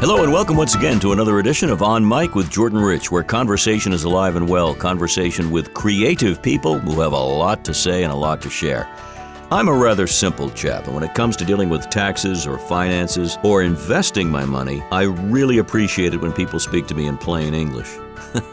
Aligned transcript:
Hello 0.00 0.22
and 0.22 0.32
welcome 0.32 0.56
once 0.56 0.76
again 0.76 1.00
to 1.00 1.10
another 1.10 1.40
edition 1.40 1.70
of 1.70 1.82
On 1.82 2.08
Mic 2.08 2.36
with 2.36 2.48
Jordan 2.48 2.78
Rich, 2.78 3.10
where 3.10 3.24
conversation 3.24 3.92
is 3.92 4.04
alive 4.04 4.36
and 4.36 4.48
well. 4.48 4.72
Conversation 4.72 5.50
with 5.50 5.74
creative 5.74 6.40
people 6.40 6.78
who 6.78 7.00
have 7.00 7.12
a 7.12 7.18
lot 7.18 7.64
to 7.64 7.74
say 7.74 8.04
and 8.04 8.12
a 8.12 8.16
lot 8.16 8.40
to 8.42 8.48
share. 8.48 8.88
I'm 9.50 9.66
a 9.66 9.72
rather 9.72 10.06
simple 10.06 10.50
chap, 10.50 10.84
and 10.86 10.94
when 10.94 11.02
it 11.02 11.16
comes 11.16 11.36
to 11.38 11.44
dealing 11.44 11.68
with 11.68 11.90
taxes 11.90 12.46
or 12.46 12.58
finances 12.58 13.38
or 13.42 13.64
investing 13.64 14.30
my 14.30 14.44
money, 14.44 14.84
I 14.92 15.02
really 15.02 15.58
appreciate 15.58 16.14
it 16.14 16.20
when 16.20 16.32
people 16.32 16.60
speak 16.60 16.86
to 16.86 16.94
me 16.94 17.08
in 17.08 17.18
plain 17.18 17.52
English. 17.52 17.90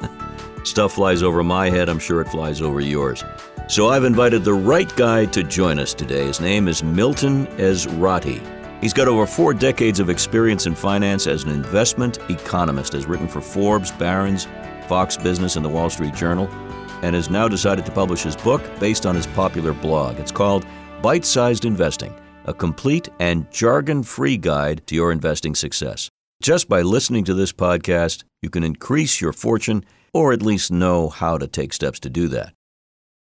Stuff 0.64 0.94
flies 0.94 1.22
over 1.22 1.44
my 1.44 1.70
head, 1.70 1.90
I'm 1.90 2.00
sure 2.00 2.22
it 2.22 2.30
flies 2.30 2.60
over 2.60 2.80
yours. 2.80 3.24
So 3.68 3.90
I've 3.90 4.04
invited 4.04 4.44
the 4.44 4.56
right 4.56 4.94
guy 4.96 5.26
to 5.26 5.44
join 5.44 5.78
us 5.78 5.94
today. 5.94 6.26
His 6.26 6.42
name 6.42 6.68
is 6.68 6.82
Milton 6.82 7.46
Ezrati. 7.58 8.55
He's 8.82 8.94
got 8.94 9.08
over 9.08 9.26
four 9.26 9.54
decades 9.54 10.00
of 10.00 10.10
experience 10.10 10.68
in 10.68 10.76
finance 10.76 11.28
as 11.28 11.44
an 11.44 11.50
investment 11.50 12.20
economist, 12.30 12.94
has 12.94 13.06
written 13.06 13.28
for 13.28 13.42
Forbes, 13.42 13.92
Barron's, 13.92 14.48
Fox 14.88 15.18
Business, 15.18 15.56
and 15.56 15.66
the 15.66 15.70
Wall 15.70 15.90
Street 15.90 16.14
Journal, 16.14 16.48
and 17.02 17.16
has 17.16 17.30
now 17.30 17.48
decided 17.48 17.86
to 17.86 17.92
publish 17.92 18.24
his 18.24 18.36
book 18.36 18.62
based 18.80 19.06
on 19.06 19.16
his 19.16 19.28
popular 19.28 19.74
blog. 19.74 20.20
It's 20.20 20.32
called 20.32 20.66
Bite 21.02 21.26
Sized 21.26 21.66
Investing, 21.66 22.14
a 22.46 22.54
complete 22.54 23.10
and 23.20 23.50
jargon 23.50 24.04
free 24.04 24.38
guide 24.38 24.86
to 24.88 24.96
your 24.96 25.12
investing 25.12 25.56
success. 25.56 26.10
Just 26.42 26.68
by 26.68 26.82
listening 26.82 27.24
to 27.26 27.34
this 27.34 27.54
podcast, 27.54 28.24
you 28.42 28.50
can 28.50 28.64
increase 28.64 29.22
your 29.22 29.34
fortune 29.34 29.86
or 30.14 30.32
at 30.32 30.42
least 30.42 30.72
know 30.72 31.10
how 31.10 31.38
to 31.38 31.48
take 31.48 31.74
steps 31.74 32.00
to 32.02 32.10
do 32.10 32.28
that. 32.28 32.54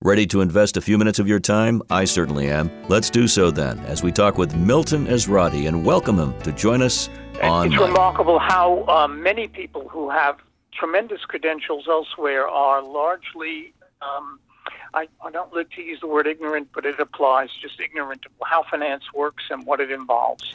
Ready 0.03 0.27
to 0.27 0.41
invest 0.41 0.75
a 0.75 0.81
few 0.81 0.97
minutes 0.97 1.19
of 1.19 1.27
your 1.27 1.39
time? 1.39 1.81
I 1.89 2.03
certainly 2.03 2.49
am. 2.49 2.69
Let's 2.89 3.09
do 3.09 3.29
so 3.29 3.49
then 3.49 3.79
as 3.85 4.03
we 4.03 4.11
talk 4.11 4.37
with 4.37 4.53
Milton 4.53 5.07
Ezrati 5.07 5.69
and 5.69 5.85
welcome 5.85 6.19
him 6.19 6.39
to 6.41 6.51
join 6.51 6.81
us 6.81 7.09
on. 7.41 7.71
It's 7.71 7.81
remarkable 7.81 8.37
how 8.37 8.85
um, 8.87 9.23
many 9.23 9.47
people 9.47 9.87
who 9.87 10.09
have 10.09 10.37
tremendous 10.73 11.21
credentials 11.21 11.87
elsewhere 11.87 12.45
are 12.45 12.83
largely. 12.83 13.73
Um, 14.01 14.39
I, 14.93 15.07
I 15.23 15.31
don't 15.31 15.51
like 15.55 15.71
to 15.71 15.81
use 15.81 16.01
the 16.01 16.07
word 16.07 16.27
ignorant, 16.27 16.67
but 16.75 16.85
it 16.85 16.99
applies, 16.99 17.49
just 17.61 17.79
ignorant 17.79 18.25
of 18.25 18.31
how 18.45 18.63
finance 18.69 19.05
works 19.13 19.45
and 19.49 19.65
what 19.65 19.79
it 19.79 19.91
involves. 19.91 20.53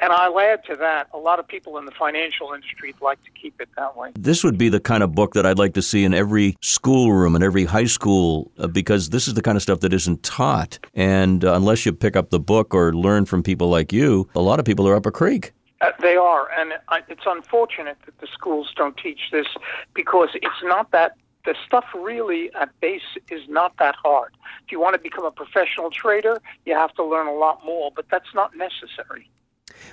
And 0.00 0.12
I'll 0.12 0.40
add 0.40 0.64
to 0.64 0.76
that, 0.76 1.08
a 1.12 1.18
lot 1.18 1.38
of 1.38 1.46
people 1.46 1.76
in 1.76 1.84
the 1.84 1.92
financial 1.92 2.52
industry 2.54 2.94
like 3.02 3.22
to 3.24 3.30
keep 3.30 3.60
it 3.60 3.68
that 3.76 3.96
way. 3.96 4.12
This 4.14 4.42
would 4.42 4.56
be 4.56 4.70
the 4.70 4.80
kind 4.80 5.02
of 5.02 5.14
book 5.14 5.34
that 5.34 5.44
I'd 5.44 5.58
like 5.58 5.74
to 5.74 5.82
see 5.82 6.04
in 6.04 6.14
every 6.14 6.56
schoolroom 6.62 7.34
and 7.34 7.44
every 7.44 7.66
high 7.66 7.84
school 7.84 8.50
uh, 8.58 8.66
because 8.66 9.10
this 9.10 9.28
is 9.28 9.34
the 9.34 9.42
kind 9.42 9.56
of 9.56 9.62
stuff 9.62 9.80
that 9.80 9.92
isn't 9.92 10.22
taught. 10.22 10.78
And 10.94 11.44
uh, 11.44 11.52
unless 11.54 11.84
you 11.84 11.92
pick 11.92 12.16
up 12.16 12.30
the 12.30 12.40
book 12.40 12.74
or 12.74 12.94
learn 12.94 13.26
from 13.26 13.42
people 13.42 13.68
like 13.68 13.92
you, 13.92 14.28
a 14.34 14.40
lot 14.40 14.58
of 14.58 14.64
people 14.64 14.88
are 14.88 14.96
up 14.96 15.04
a 15.04 15.10
creek. 15.10 15.52
Uh, 15.82 15.92
they 16.00 16.16
are, 16.16 16.50
and 16.58 16.74
I, 16.88 17.02
it's 17.08 17.24
unfortunate 17.26 17.96
that 18.04 18.18
the 18.18 18.26
schools 18.26 18.70
don't 18.76 18.96
teach 18.98 19.20
this 19.32 19.46
because 19.94 20.28
it's 20.34 20.62
not 20.62 20.90
that 20.92 21.16
the 21.46 21.54
stuff 21.66 21.86
really 21.94 22.50
at 22.54 22.68
base 22.80 23.00
is 23.30 23.40
not 23.48 23.74
that 23.78 23.94
hard. 24.02 24.34
If 24.64 24.72
you 24.72 24.80
want 24.80 24.94
to 24.94 25.00
become 25.00 25.24
a 25.24 25.30
professional 25.30 25.90
trader, 25.90 26.40
you 26.66 26.74
have 26.74 26.92
to 26.94 27.04
learn 27.04 27.26
a 27.26 27.34
lot 27.34 27.64
more, 27.64 27.90
but 27.94 28.06
that's 28.10 28.34
not 28.34 28.54
necessary. 28.56 29.30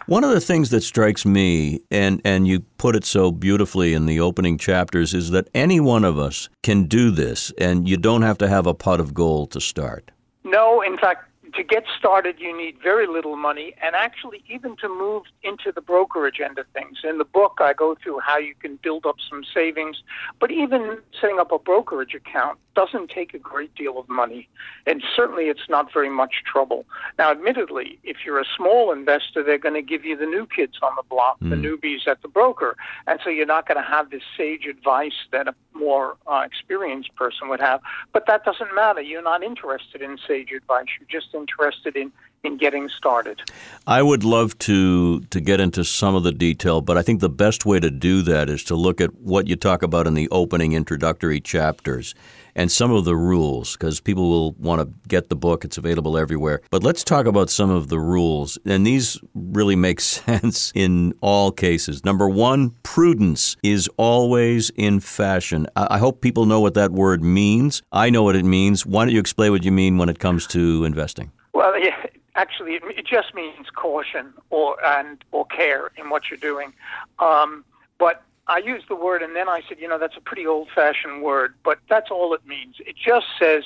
One 0.06 0.24
of 0.24 0.32
the 0.32 0.42
things 0.42 0.70
that 0.70 0.82
strikes 0.82 1.26
me, 1.26 1.82
and, 1.92 2.22
and 2.24 2.48
you 2.48 2.62
put 2.78 2.96
it 2.96 3.06
so 3.06 3.32
beautifully 3.32 3.94
in 3.94 4.06
the 4.06 4.20
opening 4.20 4.58
chapters, 4.58 5.14
is 5.14 5.32
that 5.32 5.50
any 5.54 5.80
one 5.80 6.04
of 6.04 6.18
us 6.18 6.50
can 6.64 6.84
do 6.84 7.12
this, 7.12 7.52
and 7.58 7.88
you 7.88 7.98
don't 7.98 8.22
have 8.22 8.38
to 8.40 8.48
have 8.48 8.68
a 8.68 8.74
pot 8.74 9.00
of 9.00 9.14
gold 9.14 9.52
to 9.52 9.62
start. 9.62 10.12
No, 10.44 10.82
in 10.82 10.98
fact, 10.98 11.27
to 11.58 11.64
get 11.64 11.84
started, 11.98 12.36
you 12.40 12.56
need 12.56 12.78
very 12.82 13.08
little 13.08 13.36
money, 13.36 13.74
and 13.84 13.96
actually, 13.96 14.44
even 14.48 14.76
to 14.78 14.88
move 14.88 15.24
into 15.44 15.72
the 15.74 15.82
brokerage 15.82 16.40
end 16.40 16.60
of 16.60 16.68
things. 16.68 17.00
In 17.04 17.18
the 17.18 17.26
book, 17.26 17.58
I 17.60 17.74
go 17.74 17.96
through 18.02 18.20
how 18.20 18.38
you 18.38 18.54
can 18.56 18.78
build 18.78 19.06
up 19.08 19.16
some 19.28 19.44
savings, 19.54 19.98
but 20.40 20.52
even 20.52 21.00
setting 21.20 21.40
up 21.40 21.52
a 21.52 21.58
brokerage 21.58 22.14
account 22.14 22.60
doesn't 22.76 23.10
take 23.10 23.34
a 23.34 23.40
great 23.40 23.74
deal 23.74 23.98
of 23.98 24.08
money, 24.08 24.48
and 24.86 25.04
certainly 25.16 25.46
it's 25.46 25.68
not 25.68 25.92
very 25.92 26.10
much 26.10 26.44
trouble. 26.46 26.86
Now, 27.18 27.32
admittedly, 27.32 27.98
if 28.04 28.18
you're 28.24 28.40
a 28.40 28.46
small 28.56 28.92
investor, 28.92 29.42
they're 29.44 29.58
going 29.58 29.74
to 29.74 29.82
give 29.82 30.06
you 30.06 30.16
the 30.16 30.28
new 30.28 30.46
kids 30.46 30.78
on 30.84 30.92
the 30.96 31.04
block, 31.10 31.40
mm. 31.40 31.50
the 31.50 31.56
newbies 31.56 32.08
at 32.08 32.22
the 32.22 32.28
broker, 32.28 32.78
and 33.08 33.20
so 33.24 33.32
you're 33.32 33.48
not 33.48 33.68
going 33.68 33.84
to 33.84 33.90
have 33.90 34.12
this 34.12 34.22
sage 34.38 34.66
advice 34.66 35.26
that 35.32 35.48
a 35.48 35.56
more 35.78 36.18
uh, 36.28 36.44
experienced 36.46 37.16
person 37.16 37.50
would 37.50 37.60
have. 37.60 37.82
But 38.14 38.26
that 38.28 38.44
doesn't 38.46 38.74
matter. 38.76 39.02
You're 39.02 39.22
not 39.22 39.44
interested 39.44 40.02
in 40.02 40.18
sage 40.28 40.52
advice. 40.52 40.88
You're 41.00 41.22
just 41.22 41.34
interested 41.34 41.96
in 41.96 42.12
in 42.44 42.56
getting 42.58 42.88
started. 42.88 43.42
I 43.88 44.02
would 44.02 44.24
love 44.24 44.58
to 44.60 45.22
to 45.22 45.42
get 45.42 45.60
into 45.60 45.84
some 45.84 46.16
of 46.16 46.24
the 46.24 46.32
detail, 46.32 46.82
but 46.82 46.98
I 46.98 47.02
think 47.02 47.20
the 47.20 47.30
best 47.30 47.66
way 47.66 47.80
to 47.80 47.90
do 47.90 48.22
that 48.24 48.50
is 48.50 48.64
to 48.66 48.76
look 48.76 49.02
at 49.02 49.14
what 49.16 49.48
you 49.48 49.56
talk 49.56 49.84
about 49.84 50.08
in 50.08 50.14
the 50.14 50.30
opening 50.30 50.74
introductory 50.74 51.42
chapters 51.42 52.16
and 52.58 52.72
some 52.72 52.92
of 52.92 53.06
the 53.06 53.16
rules 53.16 53.74
because 53.74 54.02
people 54.02 54.30
will 54.30 54.52
want 54.54 54.82
to 54.82 54.94
get 55.08 55.30
the 55.30 55.36
book. 55.36 55.64
It's 55.64 55.78
available 55.78 56.18
everywhere. 56.18 56.62
But 56.72 56.84
let's 56.84 57.04
talk 57.04 57.28
about 57.28 57.50
some 57.50 57.70
of 57.70 57.88
the 57.88 58.00
rules. 58.00 58.58
And 58.66 58.86
these 58.86 59.18
really 59.34 59.76
make 59.76 60.00
sense 60.18 60.74
in 60.76 61.14
all 61.22 61.52
cases. 61.52 62.04
Number 62.04 62.28
one, 62.28 62.72
prudence 62.84 63.56
is 63.64 63.88
always 63.98 64.72
in 64.72 65.00
fashion. 65.00 65.68
I 65.76 66.00
hope 66.00 66.22
people 66.22 66.46
know 66.46 66.60
what 66.60 66.74
that 66.74 66.92
word 66.92 67.24
means. 67.24 67.82
I 67.92 68.10
know 68.10 68.24
what 68.24 68.36
it 68.36 68.44
means. 68.44 68.86
Why 68.86 69.06
don't 69.06 69.14
you 69.14 69.20
explain 69.20 69.52
what 69.52 69.64
you 69.64 69.72
mean 69.72 69.98
when 69.98 70.10
it 70.10 70.20
comes 70.20 70.48
to 70.48 70.84
investing? 70.84 71.32
Well, 71.54 71.80
yeah, 71.80 71.96
actually, 72.36 72.74
it, 72.74 73.06
just 73.06 73.34
means 73.34 73.68
caution 73.74 74.34
or 74.50 74.84
and 74.86 75.24
or 75.32 75.46
care 75.46 75.92
in 75.96 76.10
what 76.10 76.30
you're 76.30 76.38
doing. 76.38 76.74
Um, 77.20 77.64
but 78.00 78.24
I 78.50 78.60
used 78.60 78.88
the 78.88 78.96
word, 78.96 79.22
and 79.22 79.36
then 79.36 79.50
I 79.50 79.62
said, 79.68 79.78
you 79.80 79.88
know, 79.90 80.00
that's 80.00 80.16
a 80.16 80.22
pretty 80.22 80.48
old-fashioned 80.48 81.22
word, 81.22 81.54
but 81.64 81.80
that's 81.90 82.10
all 82.10 82.34
it 82.34 82.46
means. 82.46 82.76
It 82.80 82.96
just 82.96 83.26
says 83.38 83.64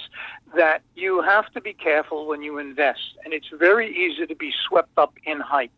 that 0.55 0.81
you 0.95 1.21
have 1.21 1.51
to 1.53 1.61
be 1.61 1.73
careful 1.73 2.25
when 2.27 2.41
you 2.41 2.57
invest, 2.57 3.15
and 3.23 3.33
it's 3.33 3.49
very 3.53 3.95
easy 3.95 4.25
to 4.25 4.35
be 4.35 4.51
swept 4.67 4.97
up 4.97 5.13
in 5.25 5.39
hype. 5.39 5.71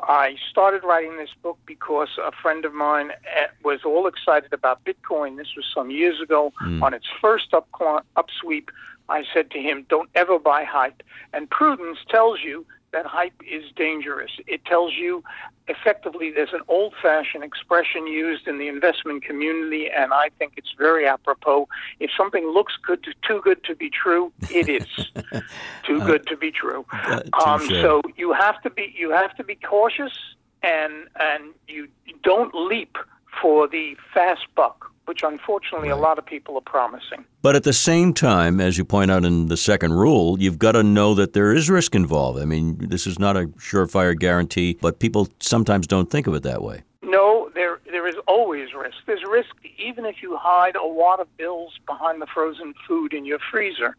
I 0.00 0.36
started 0.50 0.84
writing 0.84 1.16
this 1.16 1.30
book 1.42 1.58
because 1.66 2.08
a 2.22 2.30
friend 2.30 2.64
of 2.64 2.74
mine 2.74 3.12
eh, 3.34 3.46
was 3.64 3.80
all 3.84 4.06
excited 4.06 4.52
about 4.52 4.84
Bitcoin. 4.84 5.38
This 5.38 5.56
was 5.56 5.64
some 5.74 5.90
years 5.90 6.20
ago 6.20 6.52
mm. 6.62 6.82
on 6.82 6.92
its 6.92 7.06
first 7.20 7.54
up 7.54 7.66
upsweep. 7.72 8.68
I 9.08 9.24
said 9.32 9.50
to 9.52 9.58
him, 9.58 9.86
"Don't 9.88 10.10
ever 10.14 10.38
buy 10.38 10.64
hype." 10.64 11.02
And 11.32 11.48
prudence 11.48 11.98
tells 12.08 12.42
you 12.42 12.66
that 12.96 13.04
hype 13.04 13.34
is 13.46 13.64
dangerous. 13.76 14.30
It 14.46 14.64
tells 14.64 14.94
you 14.94 15.22
effectively 15.68 16.30
there's 16.30 16.54
an 16.54 16.62
old 16.66 16.94
fashioned 17.02 17.44
expression 17.44 18.06
used 18.06 18.48
in 18.48 18.56
the 18.58 18.68
investment 18.68 19.22
community, 19.22 19.90
and 19.90 20.14
I 20.14 20.30
think 20.38 20.54
it's 20.56 20.72
very 20.78 21.06
apropos. 21.06 21.68
If 22.00 22.10
something 22.16 22.48
looks 22.48 22.72
good 22.82 23.02
to, 23.04 23.12
too 23.26 23.42
good 23.44 23.62
to 23.64 23.74
be 23.74 23.90
true, 23.90 24.32
it 24.50 24.70
is 24.70 24.86
too 25.86 26.00
uh, 26.00 26.06
good 26.06 26.26
to 26.28 26.36
be 26.38 26.50
true. 26.50 26.86
Uh, 26.90 27.20
um, 27.44 27.66
so 27.68 28.00
you 28.16 28.32
have 28.32 28.62
to 28.62 28.70
be 28.70 28.94
you 28.96 29.10
have 29.10 29.36
to 29.36 29.44
be 29.44 29.56
cautious 29.56 30.16
and 30.62 30.94
and 31.20 31.52
you 31.68 31.88
don't 32.22 32.54
leap 32.54 32.96
for 33.42 33.68
the 33.68 33.94
fast 34.14 34.46
buck 34.54 34.90
which 35.06 35.22
unfortunately 35.22 35.88
right. 35.88 35.98
a 35.98 36.00
lot 36.00 36.18
of 36.18 36.26
people 36.26 36.56
are 36.56 36.60
promising. 36.60 37.24
But 37.42 37.56
at 37.56 37.64
the 37.64 37.72
same 37.72 38.12
time, 38.12 38.60
as 38.60 38.76
you 38.76 38.84
point 38.84 39.10
out 39.10 39.24
in 39.24 39.46
the 39.46 39.56
second 39.56 39.92
rule, 39.94 40.38
you've 40.40 40.58
got 40.58 40.72
to 40.72 40.82
know 40.82 41.14
that 41.14 41.32
there 41.32 41.52
is 41.52 41.70
risk 41.70 41.94
involved. 41.94 42.40
I 42.40 42.44
mean, 42.44 42.76
this 42.78 43.06
is 43.06 43.18
not 43.18 43.36
a 43.36 43.46
surefire 43.46 44.18
guarantee, 44.18 44.78
but 44.80 44.98
people 44.98 45.28
sometimes 45.40 45.86
don't 45.86 46.10
think 46.10 46.26
of 46.26 46.34
it 46.34 46.42
that 46.42 46.62
way. 46.62 46.82
No, 47.02 47.50
there 47.54 47.80
there 47.90 48.06
is 48.06 48.16
always 48.36 48.68
risk. 48.84 48.98
There's 49.06 49.26
risk 49.38 49.54
even 49.88 50.04
if 50.12 50.16
you 50.22 50.30
hide 50.36 50.76
a 50.76 50.86
wad 50.98 51.20
of 51.20 51.28
bills 51.42 51.72
behind 51.92 52.16
the 52.22 52.30
frozen 52.36 52.74
food 52.86 53.10
in 53.18 53.24
your 53.30 53.40
freezer, 53.50 53.92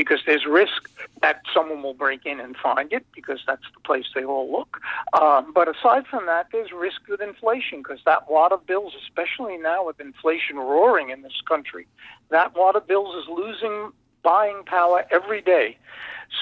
because 0.00 0.20
there's 0.26 0.46
risk 0.62 0.78
that 1.24 1.36
someone 1.54 1.82
will 1.84 1.98
break 2.04 2.22
in 2.32 2.38
and 2.44 2.56
find 2.56 2.92
it, 2.92 3.04
because 3.18 3.40
that's 3.46 3.68
the 3.74 3.80
place 3.88 4.06
they 4.14 4.24
all 4.24 4.48
look. 4.56 4.72
Um, 5.20 5.52
but 5.58 5.66
aside 5.74 6.04
from 6.12 6.26
that, 6.26 6.44
there's 6.52 6.72
risk 6.72 7.00
with 7.08 7.20
inflation, 7.20 7.78
because 7.82 8.00
that 8.04 8.22
wad 8.30 8.52
of 8.56 8.66
bills, 8.66 8.92
especially 9.04 9.56
now 9.56 9.80
with 9.86 9.98
inflation 10.00 10.56
roaring 10.56 11.08
in 11.10 11.22
this 11.22 11.40
country, 11.52 11.86
that 12.30 12.56
wad 12.56 12.74
of 12.76 12.84
bills 12.86 13.12
is 13.22 13.28
losing 13.28 13.92
buying 14.22 14.60
power 14.64 15.04
every 15.12 15.40
day. 15.40 15.78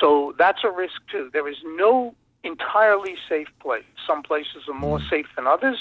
So 0.01 0.35
that's 0.39 0.63
a 0.65 0.71
risk 0.71 0.99
too. 1.13 1.29
There 1.33 1.49
is 1.55 1.61
no 1.85 2.15
entirely 2.45 3.17
safe 3.29 3.49
place. 3.61 3.85
Some 4.07 4.23
places 4.23 4.69
are 4.69 4.79
more 4.79 5.01
safe 5.11 5.27
than 5.35 5.47
others, 5.47 5.79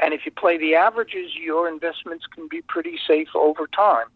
and 0.00 0.12
if 0.14 0.24
you 0.24 0.30
play 0.30 0.58
the 0.58 0.74
averages, 0.74 1.34
your 1.34 1.68
investments 1.68 2.26
can 2.26 2.46
be 2.48 2.62
pretty 2.62 2.98
safe 3.06 3.28
over 3.34 3.66
time. 3.66 4.06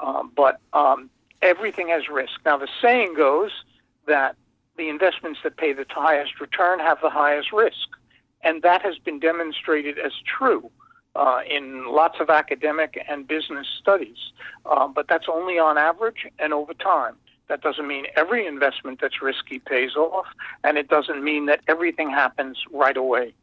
Um, 0.00 0.30
but 0.36 0.60
um, 0.72 1.10
everything 1.42 1.88
has 1.88 2.08
risk. 2.08 2.34
Now, 2.44 2.58
the 2.58 2.68
saying 2.80 3.14
goes 3.14 3.50
that 4.06 4.36
the 4.76 4.88
investments 4.88 5.40
that 5.42 5.56
pay 5.56 5.72
the 5.72 5.86
highest 5.88 6.40
return 6.40 6.78
have 6.78 6.98
the 7.00 7.10
highest 7.10 7.52
risk, 7.52 7.88
and 8.42 8.62
that 8.62 8.82
has 8.82 8.98
been 8.98 9.18
demonstrated 9.18 9.98
as 9.98 10.12
true. 10.24 10.70
Uh, 11.14 11.40
in 11.48 11.86
lots 11.86 12.20
of 12.20 12.28
academic 12.28 13.02
and 13.08 13.26
business 13.26 13.66
studies, 13.80 14.32
uh, 14.66 14.86
but 14.86 15.08
that's 15.08 15.28
only 15.32 15.58
on 15.58 15.78
average 15.78 16.26
and 16.38 16.52
over 16.52 16.74
time. 16.74 17.16
That 17.48 17.60
doesn't 17.60 17.86
mean 17.86 18.06
every 18.16 18.46
investment 18.46 19.00
that's 19.00 19.22
risky 19.22 19.58
pays 19.60 19.94
off, 19.94 20.26
and 20.64 20.76
it 20.76 20.88
doesn't 20.88 21.22
mean 21.22 21.46
that 21.46 21.60
everything 21.68 22.10
happens 22.10 22.58
right 22.72 22.96
away. 22.96 23.34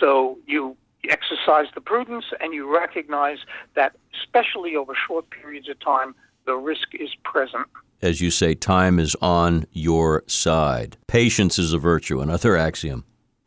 So 0.00 0.38
you 0.46 0.76
exercise 1.08 1.66
the 1.74 1.80
prudence 1.80 2.24
and 2.40 2.54
you 2.54 2.72
recognize 2.74 3.38
that, 3.74 3.94
especially 4.20 4.74
over 4.76 4.94
short 5.06 5.28
periods 5.30 5.68
of 5.68 5.78
time, 5.80 6.14
the 6.46 6.54
risk 6.54 6.88
is 6.94 7.10
present. 7.24 7.66
As 8.02 8.20
you 8.20 8.30
say, 8.30 8.54
time 8.54 8.98
is 8.98 9.14
on 9.22 9.66
your 9.72 10.24
side. 10.26 10.96
Patience 11.06 11.58
is 11.58 11.72
a 11.72 11.78
virtue, 11.78 12.20
another 12.20 12.56
axiom. 12.56 13.04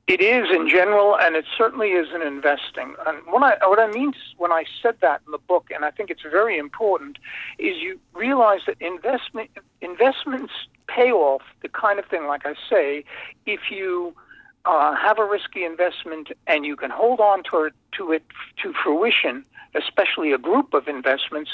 It 0.08 0.22
is 0.22 0.48
in 0.50 0.70
general, 0.70 1.18
and 1.18 1.36
it 1.36 1.44
certainly 1.58 1.90
is 1.90 2.08
in 2.16 2.22
investing. 2.22 2.96
And 3.06 3.18
what 3.28 3.44
I 3.44 3.68
what 3.68 3.78
I 3.78 3.88
mean 3.88 4.14
when 4.38 4.54
I 4.54 4.64
said 4.82 4.96
that 5.02 5.22
in 5.26 5.34
the 5.34 5.38
book, 5.38 5.68
and 5.74 5.84
I 5.84 5.92
think 5.92 6.10
it's 6.10 6.22
very 6.22 6.58
important, 6.58 7.18
is 7.60 7.76
you 7.82 8.00
realize 8.14 8.62
that 8.68 8.78
investment 8.80 9.50
investments 9.82 10.54
pay 10.88 11.12
off 11.12 11.42
the 11.62 11.68
kind 11.68 12.00
of 12.00 12.06
thing, 12.06 12.26
like 12.26 12.46
I 12.46 12.56
say, 12.70 13.04
if 13.46 13.70
you 13.70 14.16
uh, 14.64 14.96
have 14.96 15.20
a 15.20 15.26
risky 15.26 15.66
investment 15.66 16.30
and 16.48 16.66
you 16.66 16.78
can 16.78 16.90
hold 16.90 17.20
on 17.20 17.44
to 17.52 17.64
it 17.64 17.74
to 17.98 18.14
it 18.14 18.24
to 18.64 18.74
fruition, 18.82 19.44
especially 19.78 20.32
a 20.32 20.38
group 20.38 20.74
of 20.74 20.88
investments, 20.88 21.52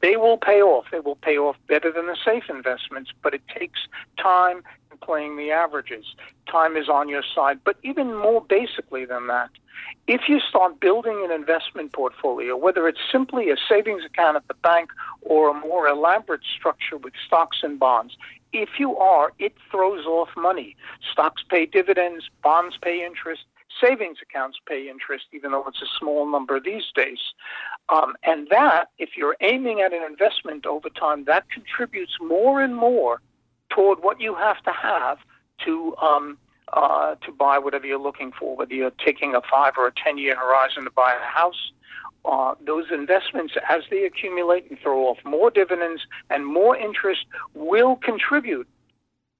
they 0.00 0.16
will 0.16 0.36
pay 0.36 0.60
off. 0.62 0.86
They 0.90 1.00
will 1.00 1.16
pay 1.16 1.38
off 1.38 1.56
better 1.68 1.90
than 1.90 2.06
the 2.06 2.16
safe 2.24 2.44
investments, 2.48 3.10
but 3.22 3.34
it 3.34 3.42
takes 3.48 3.80
time 4.18 4.62
playing 5.00 5.36
the 5.36 5.50
averages. 5.50 6.14
Time 6.50 6.76
is 6.76 6.88
on 6.88 7.08
your 7.08 7.22
side. 7.34 7.58
But 7.64 7.76
even 7.82 8.14
more 8.14 8.40
basically 8.40 9.04
than 9.04 9.26
that, 9.26 9.50
if 10.06 10.28
you 10.28 10.40
start 10.40 10.80
building 10.80 11.22
an 11.24 11.30
investment 11.30 11.92
portfolio, 11.92 12.56
whether 12.56 12.88
it's 12.88 13.00
simply 13.10 13.50
a 13.50 13.56
savings 13.68 14.04
account 14.04 14.36
at 14.36 14.46
the 14.48 14.54
bank 14.54 14.90
or 15.22 15.50
a 15.50 15.60
more 15.60 15.86
elaborate 15.88 16.42
structure 16.44 16.96
with 16.96 17.14
stocks 17.26 17.58
and 17.62 17.78
bonds, 17.78 18.16
if 18.52 18.78
you 18.78 18.96
are, 18.98 19.32
it 19.38 19.54
throws 19.70 20.04
off 20.04 20.28
money. 20.36 20.76
Stocks 21.10 21.42
pay 21.48 21.66
dividends, 21.66 22.28
bonds 22.42 22.76
pay 22.80 23.04
interest, 23.04 23.42
savings 23.82 24.18
accounts 24.22 24.58
pay 24.66 24.88
interest, 24.88 25.26
even 25.32 25.52
though 25.52 25.64
it's 25.66 25.82
a 25.82 25.98
small 25.98 26.30
number 26.30 26.60
these 26.60 26.84
days. 26.94 27.18
Um, 27.88 28.14
and 28.22 28.48
that, 28.50 28.90
if 28.98 29.10
you're 29.16 29.36
aiming 29.40 29.80
at 29.80 29.92
an 29.92 30.02
investment 30.02 30.66
over 30.66 30.88
time, 30.88 31.24
that 31.24 31.50
contributes 31.50 32.12
more 32.20 32.62
and 32.62 32.76
more 32.76 33.20
toward 33.70 34.02
what 34.02 34.20
you 34.20 34.34
have 34.34 34.62
to 34.62 34.72
have 34.72 35.18
to 35.64 35.96
um, 35.96 36.38
uh, 36.72 37.14
to 37.16 37.32
buy 37.32 37.58
whatever 37.58 37.86
you're 37.86 37.98
looking 37.98 38.32
for, 38.32 38.56
whether 38.56 38.74
you're 38.74 38.92
taking 39.04 39.34
a 39.34 39.42
five 39.50 39.74
or 39.76 39.86
a 39.86 39.92
ten 39.92 40.16
year 40.18 40.36
horizon 40.36 40.84
to 40.84 40.90
buy 40.90 41.14
a 41.14 41.24
house. 41.24 41.72
Uh, 42.24 42.54
those 42.64 42.84
investments, 42.92 43.54
as 43.68 43.82
they 43.90 44.04
accumulate 44.04 44.70
and 44.70 44.78
throw 44.78 45.08
off 45.08 45.18
more 45.24 45.50
dividends 45.50 46.02
and 46.30 46.46
more 46.46 46.76
interest, 46.76 47.26
will 47.54 47.96
contribute 47.96 48.68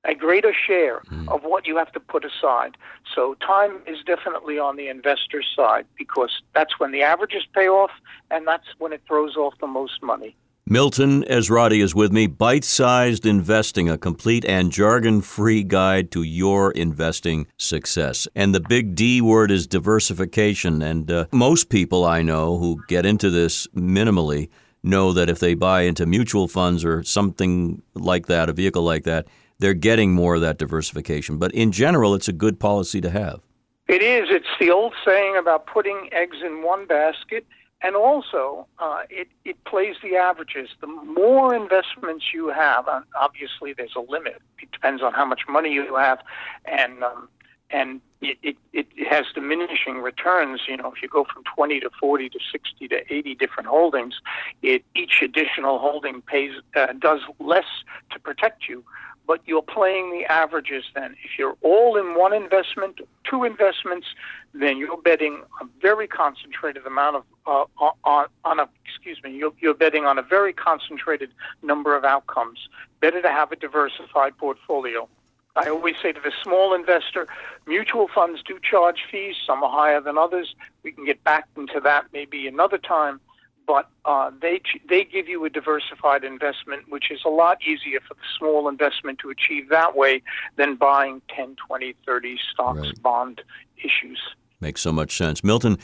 a 0.04 0.14
greater 0.14 0.52
share 0.66 1.00
mm. 1.10 1.28
of 1.28 1.43
what 1.43 1.66
you 1.66 1.76
have 1.76 1.93
to 1.93 2.00
put 2.00 2.25
aside. 2.25 2.76
So 3.14 3.34
time 3.34 3.82
is 3.87 3.99
definitely 4.04 4.58
on 4.58 4.76
the 4.76 4.88
investor's 4.88 5.46
side 5.54 5.87
because 5.96 6.43
that's 6.54 6.78
when 6.78 6.93
the 6.93 7.02
averages 7.02 7.44
pay 7.54 7.69
off 7.69 7.90
and 8.31 8.46
that's 8.46 8.66
when 8.78 8.93
it 8.93 9.02
throws 9.06 9.37
off 9.37 9.54
the 9.60 9.66
most 9.66 10.02
money. 10.02 10.37
Milton 10.64 11.25
Ezrati 11.25 11.82
is 11.82 11.94
with 11.94 12.12
me. 12.12 12.28
Bite 12.28 12.64
sized 12.64 13.26
investing, 13.26 13.90
a 13.90 13.99
complete 13.99 14.44
and 14.44 14.70
jargon 14.70 15.20
free 15.20 15.64
guide 15.64 16.10
to 16.12 16.22
your 16.22 16.70
investing 16.70 17.48
success. 17.58 18.28
And 18.37 18.55
the 18.55 18.60
big 18.60 18.94
D 18.94 19.20
word 19.20 19.50
is 19.50 19.66
diversification. 19.66 20.81
And 20.81 21.10
uh, 21.10 21.26
most 21.32 21.69
people 21.69 22.05
I 22.05 22.22
know 22.22 22.58
who 22.58 22.81
get 22.87 23.05
into 23.05 23.28
this 23.28 23.66
minimally 23.76 24.50
know 24.84 25.12
that 25.12 25.28
if 25.28 25.40
they 25.40 25.55
buy 25.55 25.82
into 25.82 26.06
mutual 26.06 26.48
funds 26.48 26.84
or 26.84 27.02
something 27.02 27.82
like 27.94 28.26
that, 28.26 28.48
a 28.48 28.52
vehicle 28.52 28.82
like 28.82 29.05
that, 29.05 29.26
they're 29.62 29.74
getting 29.74 30.12
more 30.12 30.34
of 30.34 30.40
that 30.40 30.58
diversification. 30.58 31.38
But 31.38 31.52
in 31.52 31.70
general, 31.70 32.14
it's 32.14 32.28
a 32.28 32.32
good 32.32 32.58
policy 32.58 33.00
to 33.00 33.10
have. 33.10 33.40
It 33.88 34.02
is. 34.02 34.28
It's 34.28 34.46
the 34.60 34.70
old 34.70 34.92
saying 35.04 35.36
about 35.36 35.66
putting 35.66 36.08
eggs 36.12 36.38
in 36.44 36.62
one 36.62 36.86
basket 36.86 37.46
and 37.80 37.96
also 37.96 38.66
uh, 38.78 39.02
it, 39.08 39.28
it 39.44 39.62
plays 39.64 39.96
the 40.02 40.16
averages. 40.16 40.70
The 40.80 40.86
more 40.86 41.54
investments 41.54 42.26
you 42.34 42.48
have, 42.48 42.86
obviously 43.18 43.72
there's 43.72 43.94
a 43.96 44.00
limit. 44.00 44.40
It 44.60 44.70
depends 44.72 45.02
on 45.02 45.12
how 45.12 45.24
much 45.24 45.42
money 45.48 45.72
you 45.72 45.94
have, 45.96 46.18
and 46.64 47.02
um, 47.02 47.28
and 47.70 48.00
it, 48.20 48.38
it, 48.42 48.56
it 48.72 48.86
has 49.08 49.24
diminishing 49.34 49.98
returns. 49.98 50.62
You 50.68 50.76
know, 50.76 50.92
if 50.94 51.02
you 51.02 51.08
go 51.08 51.24
from 51.32 51.42
20 51.54 51.80
to 51.80 51.90
40 51.98 52.28
to 52.30 52.38
60 52.52 52.88
to 52.88 53.14
80 53.14 53.34
different 53.34 53.68
holdings, 53.68 54.14
it, 54.62 54.84
each 54.94 55.22
additional 55.22 55.78
holding 55.78 56.22
pays 56.22 56.52
uh, 56.76 56.92
does 56.98 57.20
less 57.40 57.64
to 58.10 58.18
protect 58.20 58.68
you 58.68 58.84
but 59.26 59.40
you're 59.46 59.62
playing 59.62 60.12
the 60.12 60.24
averages 60.26 60.84
then. 60.94 61.16
If 61.24 61.38
you're 61.38 61.56
all 61.62 61.96
in 61.96 62.19
one 62.19 62.32
investment, 62.32 63.00
two 63.28 63.44
investments, 63.44 64.06
then 64.52 64.78
you're 64.78 65.00
betting 65.00 65.42
a 65.60 65.66
very 65.80 66.06
concentrated 66.06 66.86
amount 66.86 67.16
of 67.16 67.24
uh, 67.46 67.64
on, 68.04 68.26
on 68.44 68.60
a 68.60 68.69
excuse 68.84 69.22
me, 69.22 69.36
you're, 69.36 69.52
you're 69.60 69.74
betting 69.74 70.04
on 70.04 70.19
a 70.19 70.22
very 70.22 70.52
concentrated 70.52 71.30
number 71.62 71.96
of 71.96 72.04
outcomes. 72.04 72.69
Better 73.00 73.22
to 73.22 73.28
have 73.28 73.50
a 73.52 73.56
diversified 73.56 74.36
portfolio. 74.36 75.08
I 75.54 75.69
always 75.69 75.96
say 76.00 76.12
to 76.12 76.20
the 76.20 76.32
small 76.42 76.72
investor, 76.74 77.26
mutual 77.66 78.08
funds 78.14 78.42
do 78.42 78.58
charge 78.62 79.04
fees. 79.10 79.36
Some 79.46 79.62
are 79.62 79.70
higher 79.70 80.00
than 80.00 80.16
others. 80.16 80.54
We 80.82 80.92
can 80.92 81.04
get 81.04 81.22
back 81.24 81.46
into 81.56 81.78
that 81.80 82.06
maybe 82.12 82.46
another 82.46 82.78
time 82.78 83.20
but 83.66 83.88
uh, 84.04 84.30
they 84.40 84.60
they 84.88 85.04
give 85.04 85.28
you 85.28 85.44
a 85.44 85.50
diversified 85.50 86.24
investment, 86.24 86.88
which 86.88 87.10
is 87.10 87.20
a 87.24 87.28
lot 87.28 87.58
easier 87.62 88.00
for 88.06 88.14
the 88.14 88.20
small 88.38 88.68
investment 88.68 89.18
to 89.20 89.30
achieve 89.30 89.68
that 89.68 89.96
way 89.96 90.22
than 90.56 90.76
buying 90.76 91.22
10, 91.34 91.56
20, 91.66 91.94
30 92.06 92.38
stocks, 92.52 92.80
right. 92.80 93.02
bond 93.02 93.42
issues. 93.76 94.20
Makes 94.60 94.80
so 94.80 94.92
much 94.92 95.16
sense. 95.16 95.42
Milton, 95.42 95.76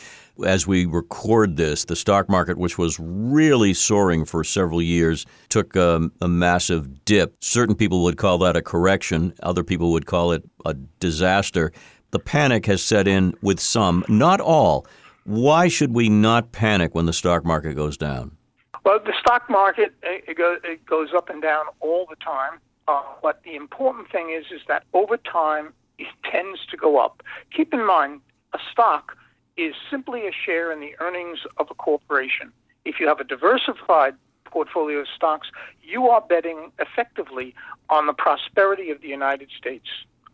as 0.46 0.64
we 0.64 0.86
record 0.86 1.56
this, 1.56 1.84
the 1.84 1.96
stock 1.96 2.28
market, 2.28 2.58
which 2.58 2.78
was 2.78 2.96
really 3.00 3.74
soaring 3.74 4.24
for 4.24 4.44
several 4.44 4.80
years, 4.80 5.26
took 5.48 5.76
um, 5.76 6.12
a 6.20 6.28
massive 6.28 7.04
dip. 7.04 7.34
Certain 7.42 7.74
people 7.74 8.04
would 8.04 8.18
call 8.18 8.38
that 8.38 8.56
a 8.56 8.62
correction, 8.62 9.34
other 9.42 9.64
people 9.64 9.90
would 9.90 10.06
call 10.06 10.30
it 10.30 10.48
a 10.64 10.74
disaster. 11.00 11.72
The 12.12 12.20
panic 12.20 12.66
has 12.66 12.80
set 12.80 13.08
in 13.08 13.34
with 13.42 13.58
some, 13.58 14.04
not 14.08 14.40
all. 14.40 14.86
Why 15.28 15.68
should 15.68 15.94
we 15.94 16.08
not 16.08 16.52
panic 16.52 16.94
when 16.94 17.04
the 17.04 17.12
stock 17.12 17.44
market 17.44 17.74
goes 17.74 17.98
down? 17.98 18.34
Well, 18.82 18.98
the 18.98 19.12
stock 19.20 19.50
market 19.50 19.92
it, 20.02 20.38
goes, 20.38 20.58
it 20.64 20.86
goes 20.86 21.10
up 21.14 21.28
and 21.28 21.42
down 21.42 21.66
all 21.80 22.06
the 22.08 22.16
time. 22.16 22.60
Uh, 22.88 23.02
but 23.22 23.42
the 23.44 23.54
important 23.54 24.10
thing 24.10 24.30
is 24.30 24.46
is 24.50 24.62
that 24.68 24.84
over 24.94 25.18
time 25.18 25.74
it 25.98 26.06
tends 26.32 26.60
to 26.70 26.78
go 26.78 26.96
up. 26.96 27.22
Keep 27.54 27.74
in 27.74 27.86
mind, 27.86 28.22
a 28.54 28.58
stock 28.72 29.18
is 29.58 29.74
simply 29.90 30.26
a 30.26 30.32
share 30.32 30.72
in 30.72 30.80
the 30.80 30.94
earnings 30.98 31.40
of 31.58 31.66
a 31.70 31.74
corporation. 31.74 32.50
If 32.86 32.98
you 32.98 33.06
have 33.06 33.20
a 33.20 33.24
diversified 33.24 34.14
portfolio 34.46 35.00
of 35.00 35.08
stocks, 35.14 35.48
you 35.82 36.08
are 36.08 36.22
betting 36.22 36.72
effectively 36.78 37.54
on 37.90 38.06
the 38.06 38.14
prosperity 38.14 38.88
of 38.88 39.02
the 39.02 39.08
United 39.08 39.50
States 39.54 39.88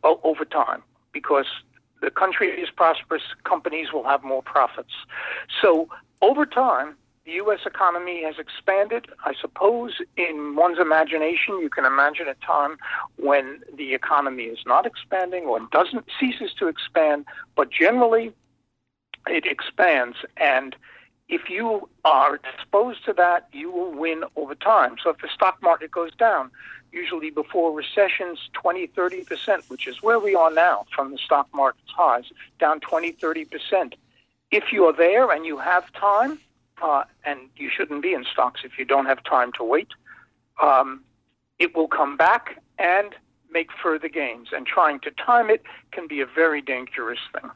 over 0.04 0.44
time 0.44 0.84
because 1.12 1.46
the 2.04 2.10
country 2.10 2.48
is 2.48 2.70
prosperous, 2.70 3.22
companies 3.44 3.92
will 3.92 4.04
have 4.04 4.22
more 4.22 4.42
profits. 4.42 4.92
So 5.60 5.88
over 6.22 6.46
time, 6.46 6.96
the 7.24 7.32
U.S. 7.32 7.60
economy 7.64 8.22
has 8.24 8.34
expanded. 8.38 9.06
I 9.24 9.32
suppose 9.40 9.94
in 10.16 10.56
one's 10.56 10.78
imagination, 10.78 11.58
you 11.60 11.70
can 11.70 11.86
imagine 11.86 12.28
a 12.28 12.34
time 12.46 12.76
when 13.16 13.60
the 13.76 13.94
economy 13.94 14.44
is 14.44 14.58
not 14.66 14.84
expanding 14.84 15.44
or 15.44 15.60
doesn't 15.72 16.04
ceases 16.20 16.52
to 16.58 16.68
expand, 16.68 17.24
but 17.56 17.70
generally 17.70 18.34
it 19.26 19.46
expands. 19.46 20.18
And 20.36 20.76
if 21.28 21.48
you 21.48 21.88
are 22.04 22.34
exposed 22.36 23.04
to 23.06 23.14
that, 23.14 23.48
you 23.52 23.70
will 23.70 23.92
win 23.92 24.24
over 24.36 24.54
time. 24.54 24.96
So 25.02 25.10
if 25.10 25.18
the 25.18 25.28
stock 25.34 25.62
market 25.62 25.90
goes 25.90 26.14
down, 26.14 26.50
usually 26.94 27.30
before 27.30 27.72
recessions 27.72 28.38
20, 28.52 28.86
30%, 28.88 29.68
which 29.68 29.86
is 29.86 30.02
where 30.02 30.18
we 30.18 30.34
are 30.34 30.52
now 30.52 30.86
from 30.94 31.10
the 31.10 31.18
stock 31.18 31.48
market's 31.52 31.90
highs, 31.90 32.24
down 32.60 32.80
20, 32.80 33.12
30%. 33.12 33.94
If 34.50 34.72
you 34.72 34.84
are 34.84 34.92
there 34.92 35.30
and 35.30 35.44
you 35.44 35.58
have 35.58 35.92
time, 35.92 36.38
uh, 36.80 37.04
and 37.24 37.40
you 37.56 37.68
shouldn't 37.68 38.02
be 38.02 38.14
in 38.14 38.24
stocks 38.24 38.62
if 38.64 38.78
you 38.78 38.84
don't 38.84 39.06
have 39.06 39.22
time 39.24 39.52
to 39.52 39.64
wait, 39.64 39.88
um, 40.62 41.02
it 41.58 41.74
will 41.74 41.88
come 41.88 42.16
back 42.16 42.62
and 42.78 43.14
make 43.54 43.68
further 43.82 44.08
gains. 44.08 44.48
And 44.54 44.66
trying 44.66 45.00
to 45.00 45.10
time 45.12 45.48
it 45.48 45.62
can 45.92 46.06
be 46.06 46.20
a 46.20 46.26
very 46.26 46.60
dangerous 46.60 47.20
thing. 47.32 47.50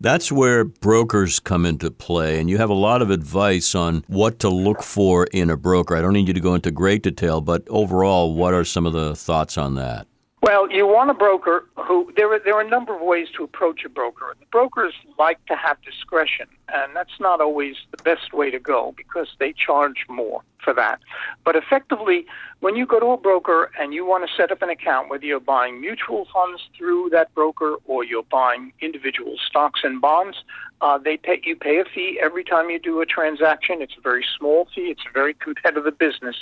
That's 0.00 0.30
where 0.30 0.64
brokers 0.64 1.40
come 1.40 1.66
into 1.66 1.90
play, 1.90 2.38
and 2.38 2.48
you 2.48 2.58
have 2.58 2.70
a 2.70 2.74
lot 2.74 3.02
of 3.02 3.10
advice 3.10 3.74
on 3.74 4.04
what 4.06 4.38
to 4.38 4.48
look 4.48 4.82
for 4.82 5.24
in 5.32 5.50
a 5.50 5.56
broker. 5.56 5.96
I 5.96 6.00
don't 6.00 6.12
need 6.12 6.28
you 6.28 6.34
to 6.34 6.40
go 6.40 6.54
into 6.54 6.70
great 6.70 7.02
detail, 7.02 7.40
but 7.40 7.64
overall, 7.68 8.34
what 8.34 8.54
are 8.54 8.64
some 8.64 8.86
of 8.86 8.92
the 8.92 9.14
thoughts 9.16 9.58
on 9.58 9.74
that? 9.74 10.06
Well, 10.42 10.70
you 10.70 10.86
want 10.86 11.10
a 11.10 11.14
broker 11.14 11.66
who 11.76 12.12
there 12.16 12.32
are 12.32 12.38
there 12.38 12.54
are 12.54 12.60
a 12.60 12.68
number 12.68 12.94
of 12.94 13.02
ways 13.02 13.28
to 13.36 13.44
approach 13.44 13.84
a 13.84 13.88
broker. 13.88 14.36
Brokers 14.52 14.94
like 15.18 15.44
to 15.46 15.56
have 15.56 15.76
discretion, 15.82 16.46
and 16.72 16.94
that's 16.94 17.18
not 17.20 17.40
always 17.40 17.76
the 17.90 18.02
best 18.02 18.32
way 18.32 18.50
to 18.50 18.58
go 18.58 18.94
because 18.96 19.28
they 19.38 19.52
charge 19.52 20.04
more 20.08 20.42
for 20.62 20.74
that. 20.74 21.00
But 21.44 21.56
effectively, 21.56 22.26
when 22.60 22.76
you 22.76 22.86
go 22.86 23.00
to 23.00 23.06
a 23.06 23.16
broker 23.16 23.70
and 23.78 23.94
you 23.94 24.04
want 24.04 24.28
to 24.28 24.36
set 24.36 24.50
up 24.50 24.62
an 24.62 24.70
account, 24.70 25.08
whether 25.08 25.24
you're 25.24 25.40
buying 25.40 25.80
mutual 25.80 26.26
funds 26.32 26.62
through 26.76 27.10
that 27.10 27.34
broker 27.34 27.76
or 27.86 28.04
you're 28.04 28.24
buying 28.24 28.72
individual 28.80 29.36
stocks 29.46 29.80
and 29.82 30.00
bonds, 30.00 30.36
uh, 30.80 30.98
they 30.98 31.16
pay 31.16 31.40
you 31.44 31.56
pay 31.56 31.78
a 31.78 31.84
fee 31.84 32.20
every 32.22 32.44
time 32.44 32.70
you 32.70 32.78
do 32.78 33.00
a 33.00 33.06
transaction. 33.06 33.80
It's 33.80 33.94
a 33.96 34.00
very 34.00 34.24
small 34.36 34.68
fee. 34.74 34.90
It's 34.90 35.02
a 35.08 35.12
very 35.12 35.34
competitive 35.34 35.98
business. 35.98 36.36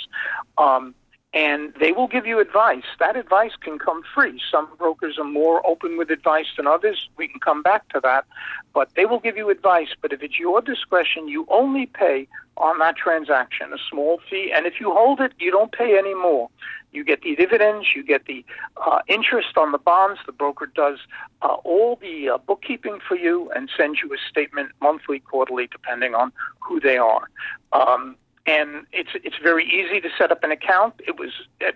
Um, 0.57 0.93
and 1.37 1.71
they 1.79 1.91
will 1.91 2.07
give 2.07 2.25
you 2.25 2.39
advice. 2.39 2.89
That 2.99 3.15
advice 3.15 3.51
can 3.61 3.77
come 3.77 4.01
free. 4.15 4.41
Some 4.51 4.67
brokers 4.75 5.19
are 5.19 5.23
more 5.23 5.65
open 5.67 5.95
with 5.95 6.09
advice 6.09 6.47
than 6.57 6.65
others. 6.65 7.09
We 7.15 7.27
can 7.27 7.39
come 7.39 7.61
back 7.61 7.87
to 7.89 7.99
that. 8.01 8.25
But 8.73 8.89
they 8.95 9.05
will 9.05 9.19
give 9.19 9.37
you 9.37 9.51
advice. 9.51 9.89
But 10.01 10.11
if 10.11 10.23
it's 10.23 10.39
your 10.39 10.61
discretion, 10.61 11.27
you 11.27 11.45
only 11.49 11.85
pay 11.85 12.27
on 12.57 12.79
that 12.79 12.97
transaction 12.97 13.71
a 13.71 13.77
small 13.87 14.19
fee. 14.27 14.51
And 14.51 14.65
if 14.65 14.79
you 14.79 14.91
hold 14.91 15.21
it, 15.21 15.33
you 15.37 15.51
don't 15.51 15.71
pay 15.71 15.95
any 15.95 16.15
more. 16.15 16.49
You 16.91 17.03
get 17.03 17.21
the 17.21 17.35
dividends, 17.35 17.89
you 17.95 18.03
get 18.03 18.25
the 18.25 18.43
uh, 18.83 19.01
interest 19.07 19.57
on 19.57 19.71
the 19.71 19.77
bonds. 19.77 20.19
The 20.25 20.31
broker 20.31 20.65
does 20.65 20.97
uh, 21.43 21.57
all 21.63 21.99
the 22.01 22.29
uh, 22.29 22.37
bookkeeping 22.39 22.97
for 23.07 23.15
you 23.15 23.51
and 23.55 23.69
sends 23.77 23.99
you 24.01 24.11
a 24.11 24.17
statement 24.27 24.71
monthly, 24.81 25.19
quarterly, 25.19 25.67
depending 25.67 26.15
on 26.15 26.31
who 26.61 26.79
they 26.79 26.97
are. 26.97 27.29
Um, 27.73 28.15
and 28.47 28.87
it's 28.93 29.11
it's 29.23 29.37
very 29.43 29.65
easy 29.65 29.99
to 30.01 30.09
set 30.17 30.31
up 30.31 30.43
an 30.43 30.51
account. 30.51 30.95
It 31.05 31.19
was 31.19 31.31
uh, 31.61 31.71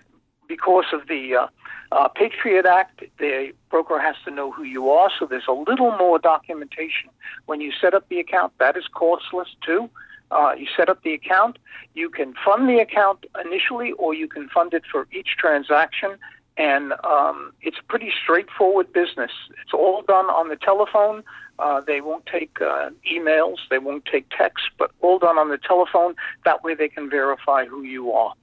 because 0.48 0.86
of 0.92 1.06
the 1.06 1.36
uh, 1.36 1.46
uh, 1.92 2.08
Patriot 2.08 2.66
Act. 2.66 3.02
The 3.18 3.52
broker 3.70 4.00
has 4.00 4.16
to 4.24 4.30
know 4.30 4.50
who 4.50 4.64
you 4.64 4.90
are, 4.90 5.10
so 5.18 5.26
there's 5.26 5.48
a 5.48 5.52
little 5.52 5.92
more 5.98 6.18
documentation 6.18 7.10
when 7.46 7.60
you 7.60 7.70
set 7.78 7.94
up 7.94 8.08
the 8.08 8.18
account. 8.18 8.52
That 8.58 8.76
is 8.76 8.84
costless 8.92 9.48
too. 9.64 9.90
Uh, 10.30 10.54
you 10.58 10.66
set 10.74 10.88
up 10.88 11.02
the 11.02 11.12
account. 11.12 11.58
You 11.94 12.08
can 12.08 12.34
fund 12.42 12.66
the 12.68 12.78
account 12.78 13.26
initially, 13.44 13.92
or 13.92 14.14
you 14.14 14.26
can 14.26 14.48
fund 14.48 14.72
it 14.72 14.84
for 14.90 15.06
each 15.12 15.36
transaction. 15.38 16.18
And 16.56 16.92
um, 17.04 17.52
it's 17.62 17.78
pretty 17.88 18.12
straightforward 18.22 18.92
business. 18.92 19.30
It's 19.62 19.72
all 19.72 20.02
done 20.02 20.26
on 20.26 20.48
the 20.48 20.56
telephone. 20.56 21.22
Uh, 21.58 21.80
they 21.80 22.00
won't 22.00 22.26
take 22.26 22.60
uh, 22.60 22.90
emails, 23.10 23.56
they 23.70 23.78
won't 23.78 24.04
take 24.04 24.26
texts, 24.36 24.68
but 24.78 24.90
all 25.00 25.18
done 25.18 25.38
on 25.38 25.48
the 25.48 25.58
telephone. 25.58 26.14
That 26.44 26.64
way 26.64 26.74
they 26.74 26.88
can 26.88 27.08
verify 27.08 27.66
who 27.66 27.82
you 27.82 28.12
are. 28.12 28.34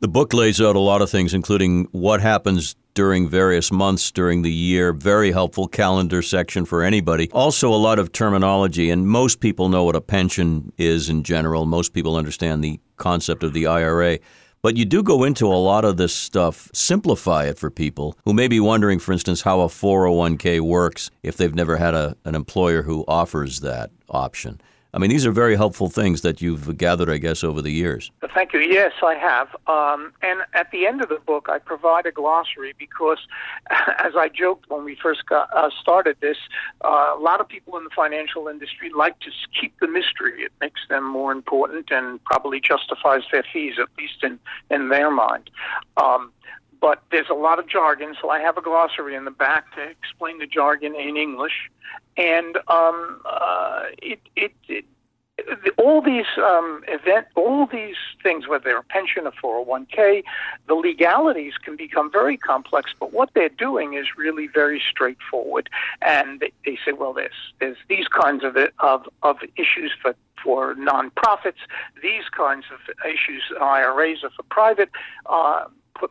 The 0.00 0.08
book 0.08 0.32
lays 0.32 0.60
out 0.60 0.76
a 0.76 0.80
lot 0.80 1.02
of 1.02 1.10
things, 1.10 1.34
including 1.34 1.88
what 1.92 2.20
happens 2.20 2.76
during 2.94 3.28
various 3.28 3.72
months 3.72 4.10
during 4.12 4.42
the 4.42 4.52
year. 4.52 4.92
Very 4.92 5.32
helpful 5.32 5.66
calendar 5.66 6.22
section 6.22 6.64
for 6.64 6.82
anybody. 6.82 7.30
Also, 7.32 7.72
a 7.72 7.76
lot 7.76 7.98
of 7.98 8.12
terminology, 8.12 8.90
and 8.90 9.08
most 9.08 9.40
people 9.40 9.68
know 9.68 9.84
what 9.84 9.96
a 9.96 10.00
pension 10.00 10.72
is 10.78 11.08
in 11.08 11.22
general. 11.24 11.66
Most 11.66 11.92
people 11.92 12.16
understand 12.16 12.62
the 12.62 12.80
concept 12.96 13.42
of 13.42 13.52
the 13.52 13.66
IRA. 13.66 14.18
But 14.64 14.78
you 14.78 14.86
do 14.86 15.02
go 15.02 15.24
into 15.24 15.46
a 15.46 15.60
lot 15.60 15.84
of 15.84 15.98
this 15.98 16.14
stuff, 16.14 16.70
simplify 16.72 17.44
it 17.44 17.58
for 17.58 17.70
people 17.70 18.16
who 18.24 18.32
may 18.32 18.48
be 18.48 18.60
wondering, 18.60 18.98
for 18.98 19.12
instance, 19.12 19.42
how 19.42 19.60
a 19.60 19.66
401k 19.66 20.62
works 20.62 21.10
if 21.22 21.36
they've 21.36 21.54
never 21.54 21.76
had 21.76 21.92
a, 21.92 22.16
an 22.24 22.34
employer 22.34 22.84
who 22.84 23.04
offers 23.06 23.60
that 23.60 23.90
option. 24.08 24.62
I 24.94 24.98
mean, 24.98 25.10
these 25.10 25.26
are 25.26 25.32
very 25.32 25.56
helpful 25.56 25.88
things 25.88 26.20
that 26.20 26.40
you've 26.40 26.78
gathered, 26.78 27.10
I 27.10 27.18
guess, 27.18 27.42
over 27.42 27.60
the 27.60 27.72
years. 27.72 28.12
Thank 28.32 28.52
you. 28.52 28.60
Yes, 28.60 28.92
I 29.02 29.14
have. 29.14 29.48
Um, 29.66 30.12
and 30.22 30.42
at 30.54 30.70
the 30.70 30.86
end 30.86 31.02
of 31.02 31.08
the 31.08 31.18
book, 31.18 31.48
I 31.50 31.58
provide 31.58 32.06
a 32.06 32.12
glossary 32.12 32.74
because, 32.78 33.18
as 33.70 34.12
I 34.16 34.28
joked 34.28 34.70
when 34.70 34.84
we 34.84 34.94
first 34.94 35.26
got, 35.26 35.52
uh, 35.52 35.70
started 35.80 36.16
this, 36.20 36.36
uh, 36.84 37.14
a 37.16 37.20
lot 37.20 37.40
of 37.40 37.48
people 37.48 37.76
in 37.76 37.82
the 37.82 37.90
financial 37.90 38.46
industry 38.46 38.88
like 38.96 39.18
to 39.20 39.30
keep 39.60 39.74
the 39.80 39.88
mystery. 39.88 40.42
It 40.44 40.52
makes 40.60 40.80
them 40.88 41.04
more 41.04 41.32
important 41.32 41.90
and 41.90 42.22
probably 42.24 42.60
justifies 42.60 43.22
their 43.32 43.44
fees, 43.52 43.74
at 43.80 43.88
least 43.98 44.22
in, 44.22 44.38
in 44.70 44.90
their 44.90 45.10
mind. 45.10 45.50
Um, 45.96 46.30
but 46.84 47.02
there's 47.10 47.30
a 47.30 47.34
lot 47.34 47.58
of 47.58 47.66
jargon, 47.66 48.14
so 48.20 48.28
I 48.28 48.40
have 48.40 48.58
a 48.58 48.60
glossary 48.60 49.14
in 49.14 49.24
the 49.24 49.30
back 49.30 49.74
to 49.74 49.82
explain 49.82 50.38
the 50.38 50.46
jargon 50.46 50.94
in 50.94 51.16
English. 51.16 51.70
And 52.18 52.58
um, 52.68 53.22
uh, 53.24 53.84
it, 54.02 54.20
it, 54.36 54.52
it 54.68 54.84
all 55.78 56.02
these 56.02 56.26
um, 56.36 56.84
event, 56.86 57.26
all 57.36 57.66
these 57.66 57.96
things, 58.22 58.46
whether 58.46 58.64
they're 58.64 58.78
a 58.80 58.84
pension, 58.84 59.26
a 59.26 59.32
401k, 59.32 60.24
the 60.68 60.74
legalities 60.74 61.54
can 61.56 61.74
become 61.74 62.12
very 62.12 62.36
complex. 62.36 62.90
But 63.00 63.14
what 63.14 63.30
they're 63.34 63.48
doing 63.48 63.94
is 63.94 64.18
really 64.18 64.46
very 64.46 64.82
straightforward. 64.90 65.70
And 66.02 66.40
they, 66.40 66.52
they 66.66 66.78
say, 66.84 66.92
well, 66.92 67.14
there's 67.14 67.54
there's 67.60 67.78
these 67.88 68.08
kinds 68.08 68.44
of 68.44 68.58
of, 68.80 69.08
of 69.22 69.38
issues 69.56 69.90
for 70.02 70.14
for 70.42 70.74
nonprofits. 70.74 71.64
These 72.02 72.28
kinds 72.30 72.66
of 72.70 72.78
issues, 73.06 73.42
IRAs 73.58 74.22
are 74.22 74.30
for 74.36 74.42
private. 74.50 74.90
Uh, 75.24 75.64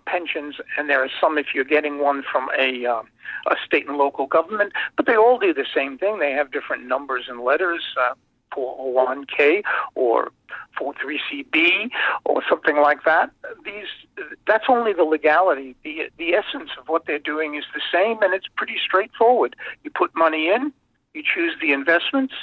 pensions, 0.05 0.55
and 0.77 0.89
there 0.89 1.03
are 1.03 1.09
some 1.19 1.37
if 1.37 1.47
you're 1.53 1.63
getting 1.63 1.99
one 1.99 2.23
from 2.29 2.49
a 2.57 2.85
uh, 2.85 3.03
a 3.47 3.55
state 3.65 3.87
and 3.87 3.97
local 3.97 4.27
government, 4.27 4.73
but 4.95 5.05
they 5.05 5.15
all 5.15 5.37
do 5.37 5.53
the 5.53 5.65
same 5.73 5.97
thing. 5.97 6.19
They 6.19 6.31
have 6.31 6.51
different 6.51 6.85
numbers 6.85 7.25
and 7.27 7.41
letters. 7.41 7.81
Uh, 7.99 8.13
401k 8.55 9.63
or 9.95 10.31
403b 10.79 11.89
or 12.25 12.43
something 12.47 12.77
like 12.77 13.03
that 13.03 13.31
these 13.65 13.87
that's 14.45 14.65
only 14.69 14.93
the 14.93 15.03
legality 15.03 15.75
the 15.83 16.07
the 16.19 16.35
essence 16.35 16.69
of 16.79 16.87
what 16.87 17.07
they're 17.07 17.17
doing 17.17 17.55
is 17.55 17.63
the 17.73 17.81
same 17.91 18.21
and 18.21 18.31
it's 18.31 18.45
pretty 18.55 18.75
straightforward 18.77 19.55
you 19.83 19.89
put 19.89 20.15
money 20.15 20.49
in 20.49 20.71
you 21.15 21.23
choose 21.23 21.55
the 21.61 21.71
investments 21.71 22.33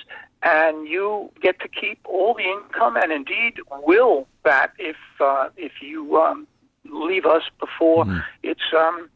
and 0.43 0.89
you 0.89 1.31
get 1.41 1.61
to 1.61 1.69
keep 1.69 1.99
all 2.05 2.35
the 2.35 2.45
income 2.45 2.97
and 2.97 3.13
indeed 3.13 3.55
will 3.85 4.27
that 4.45 4.73
if 4.79 4.97
uh, 5.21 5.49
if 5.57 5.83
you 5.83 6.17
um, 6.19 6.47
leave 6.93 7.27
us 7.27 7.43
before 7.59 8.05
mm-hmm. 8.05 8.19
it's 8.43 8.73
um, 8.77 9.09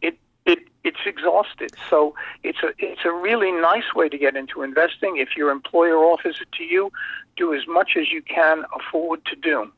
it 0.00 0.18
it 0.46 0.60
it's 0.84 1.00
exhausted. 1.06 1.72
So 1.88 2.14
it's 2.42 2.62
a 2.62 2.72
it's 2.78 3.04
a 3.04 3.12
really 3.12 3.52
nice 3.52 3.94
way 3.94 4.08
to 4.08 4.18
get 4.18 4.36
into 4.36 4.62
investing. 4.62 5.16
If 5.16 5.36
your 5.36 5.50
employer 5.50 5.96
offers 5.96 6.40
it 6.40 6.52
to 6.52 6.64
you, 6.64 6.90
do 7.36 7.54
as 7.54 7.66
much 7.66 7.96
as 7.96 8.10
you 8.10 8.22
can 8.22 8.64
afford 8.78 9.24
to 9.26 9.36
do. 9.36 9.72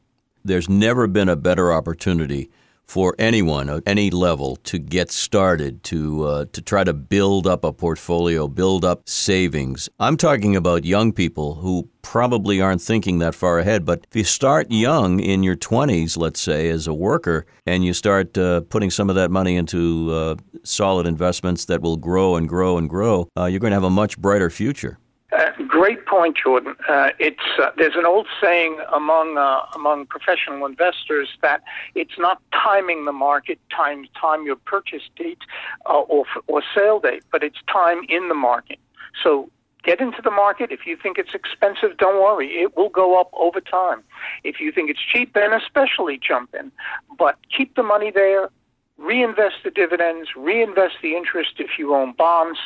There's 0.44 0.68
never 0.68 1.06
been 1.06 1.28
a 1.28 1.36
better 1.36 1.72
opportunity 1.72 2.50
for 2.86 3.14
anyone 3.18 3.68
at 3.68 3.82
any 3.86 4.10
level 4.10 4.56
to 4.56 4.78
get 4.78 5.10
started 5.10 5.82
to 5.84 6.24
uh, 6.24 6.44
to 6.52 6.60
try 6.60 6.84
to 6.84 6.92
build 6.92 7.46
up 7.46 7.64
a 7.64 7.72
portfolio, 7.72 8.48
build 8.48 8.84
up 8.84 9.08
savings. 9.08 9.88
I'm 9.98 10.16
talking 10.16 10.56
about 10.56 10.84
young 10.84 11.12
people 11.12 11.54
who 11.54 11.88
probably 12.02 12.60
aren't 12.60 12.82
thinking 12.82 13.18
that 13.20 13.34
far 13.34 13.58
ahead. 13.58 13.84
But 13.84 14.06
if 14.10 14.16
you 14.16 14.24
start 14.24 14.70
young 14.70 15.20
in 15.20 15.42
your 15.42 15.56
20s, 15.56 16.18
let's 16.18 16.40
say, 16.40 16.68
as 16.68 16.86
a 16.86 16.94
worker, 16.94 17.46
and 17.64 17.84
you 17.84 17.94
start 17.94 18.36
uh, 18.36 18.62
putting 18.62 18.90
some 18.90 19.08
of 19.08 19.16
that 19.16 19.30
money 19.30 19.56
into 19.56 20.10
uh, 20.12 20.34
solid 20.64 21.06
investments 21.06 21.64
that 21.66 21.80
will 21.80 21.96
grow 21.96 22.36
and 22.36 22.48
grow 22.48 22.76
and 22.76 22.90
grow, 22.90 23.28
uh, 23.38 23.46
you're 23.46 23.60
going 23.60 23.70
to 23.70 23.76
have 23.76 23.84
a 23.84 23.90
much 23.90 24.18
brighter 24.18 24.50
future. 24.50 24.98
Uh, 25.32 25.50
great 25.66 26.04
point, 26.04 26.36
Jordan. 26.36 26.76
Uh, 26.88 27.10
it's 27.18 27.40
uh, 27.58 27.70
there's 27.78 27.96
an 27.96 28.04
old 28.04 28.26
saying 28.40 28.78
among 28.94 29.38
uh, 29.38 29.62
among 29.74 30.04
professional 30.06 30.66
investors 30.66 31.28
that 31.40 31.62
it's 31.94 32.18
not 32.18 32.42
timing 32.52 33.06
the 33.06 33.12
market, 33.12 33.58
time 33.74 34.06
time 34.20 34.44
your 34.44 34.56
purchase 34.56 35.02
date 35.16 35.38
uh, 35.88 36.00
or 36.00 36.26
or 36.48 36.62
sale 36.74 37.00
date, 37.00 37.24
but 37.32 37.42
it's 37.42 37.58
time 37.72 38.02
in 38.10 38.28
the 38.28 38.34
market. 38.34 38.78
So 39.22 39.48
get 39.84 40.00
into 40.00 40.20
the 40.22 40.30
market. 40.30 40.70
If 40.70 40.86
you 40.86 40.98
think 41.02 41.16
it's 41.16 41.34
expensive, 41.34 41.96
don't 41.96 42.22
worry, 42.22 42.48
it 42.62 42.76
will 42.76 42.90
go 42.90 43.18
up 43.18 43.30
over 43.32 43.60
time. 43.60 44.02
If 44.44 44.60
you 44.60 44.70
think 44.70 44.90
it's 44.90 45.00
cheap, 45.00 45.32
then 45.32 45.54
especially 45.54 46.18
jump 46.18 46.54
in. 46.54 46.70
But 47.18 47.38
keep 47.56 47.74
the 47.74 47.82
money 47.82 48.10
there 48.10 48.50
reinvest 49.02 49.56
the 49.64 49.70
dividends, 49.70 50.30
reinvest 50.36 50.96
the 51.02 51.16
interest 51.16 51.54
if 51.58 51.78
you 51.78 51.94
own 51.94 52.12
bonds, 52.12 52.58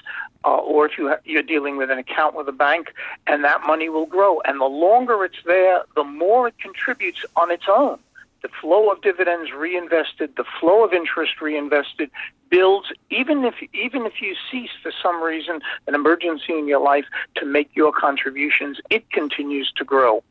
uh, 0.44 0.56
or 0.56 0.86
if 0.86 0.98
you 0.98 1.08
ha- 1.08 1.18
you're 1.24 1.42
dealing 1.42 1.76
with 1.76 1.90
an 1.90 1.98
account 1.98 2.34
with 2.36 2.48
a 2.48 2.52
bank, 2.52 2.92
and 3.26 3.42
that 3.42 3.66
money 3.66 3.88
will 3.88 4.06
grow. 4.06 4.40
And 4.42 4.60
the 4.60 4.66
longer 4.66 5.24
it's 5.24 5.42
there, 5.44 5.82
the 5.94 6.04
more 6.04 6.48
it 6.48 6.58
contributes 6.58 7.24
on 7.36 7.50
its 7.50 7.64
own. 7.68 7.98
The 8.42 8.48
flow 8.60 8.92
of 8.92 9.00
dividends 9.00 9.50
reinvested, 9.52 10.36
the 10.36 10.44
flow 10.60 10.84
of 10.84 10.92
interest 10.92 11.40
reinvested 11.40 12.10
builds. 12.50 12.92
Even 13.10 13.44
if 13.44 13.54
even 13.72 14.06
if 14.06 14.20
you 14.20 14.36
cease 14.50 14.70
for 14.82 14.92
some 15.02 15.22
reason 15.22 15.60
an 15.86 15.94
emergency 15.94 16.52
in 16.52 16.68
your 16.68 16.80
life 16.80 17.06
to 17.36 17.46
make 17.46 17.70
your 17.74 17.92
contributions, 17.92 18.78
it 18.90 19.10
continues 19.10 19.72
to 19.72 19.84
grow. 19.84 20.22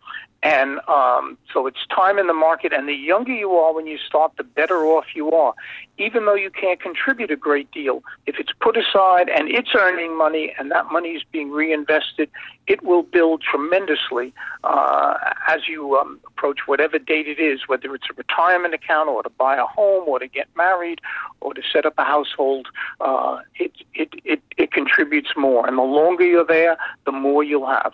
And 0.45 0.79
um, 0.87 1.39
so 1.51 1.65
it's 1.65 1.87
time 1.87 2.19
in 2.19 2.27
the 2.27 2.33
market, 2.33 2.71
and 2.71 2.87
the 2.87 2.93
younger 2.93 3.33
you 3.33 3.53
are 3.53 3.73
when 3.73 3.87
you 3.87 3.97
start, 3.97 4.33
the 4.37 4.43
better 4.43 4.85
off 4.85 5.05
you 5.15 5.31
are. 5.31 5.55
Even 5.97 6.25
though 6.25 6.35
you 6.35 6.51
can't 6.51 6.79
contribute 6.79 7.31
a 7.31 7.35
great 7.35 7.71
deal, 7.71 8.03
if 8.27 8.35
it's 8.37 8.51
put 8.59 8.77
aside 8.77 9.27
and 9.27 9.49
it's 9.49 9.71
earning 9.73 10.15
money 10.15 10.53
and 10.59 10.69
that 10.69 10.91
money 10.91 11.13
is 11.13 11.23
being 11.31 11.49
reinvested, 11.49 12.29
it 12.67 12.83
will 12.83 13.01
build 13.01 13.41
tremendously 13.41 14.35
uh, 14.63 15.15
as 15.47 15.67
you 15.67 15.97
um, 15.97 16.19
approach 16.27 16.59
whatever 16.67 16.99
date 16.99 17.27
it 17.27 17.39
is, 17.39 17.61
whether 17.65 17.95
it's 17.95 18.05
a 18.11 18.13
retirement 18.13 18.75
account 18.75 19.09
or 19.09 19.23
to 19.23 19.29
buy 19.31 19.55
a 19.55 19.65
home 19.65 20.07
or 20.07 20.19
to 20.19 20.27
get 20.27 20.47
married 20.55 21.01
or 21.41 21.55
to 21.55 21.61
set 21.73 21.87
up 21.87 21.95
a 21.97 22.03
household. 22.03 22.67
Uh, 23.01 23.39
it, 23.55 23.71
it, 23.95 24.13
it, 24.23 24.43
it 24.57 24.71
contributes 24.71 25.29
more. 25.35 25.65
And 25.65 25.79
the 25.79 25.81
longer 25.81 26.23
you're 26.23 26.45
there, 26.45 26.77
the 27.05 27.11
more 27.11 27.43
you'll 27.43 27.65
have. 27.65 27.93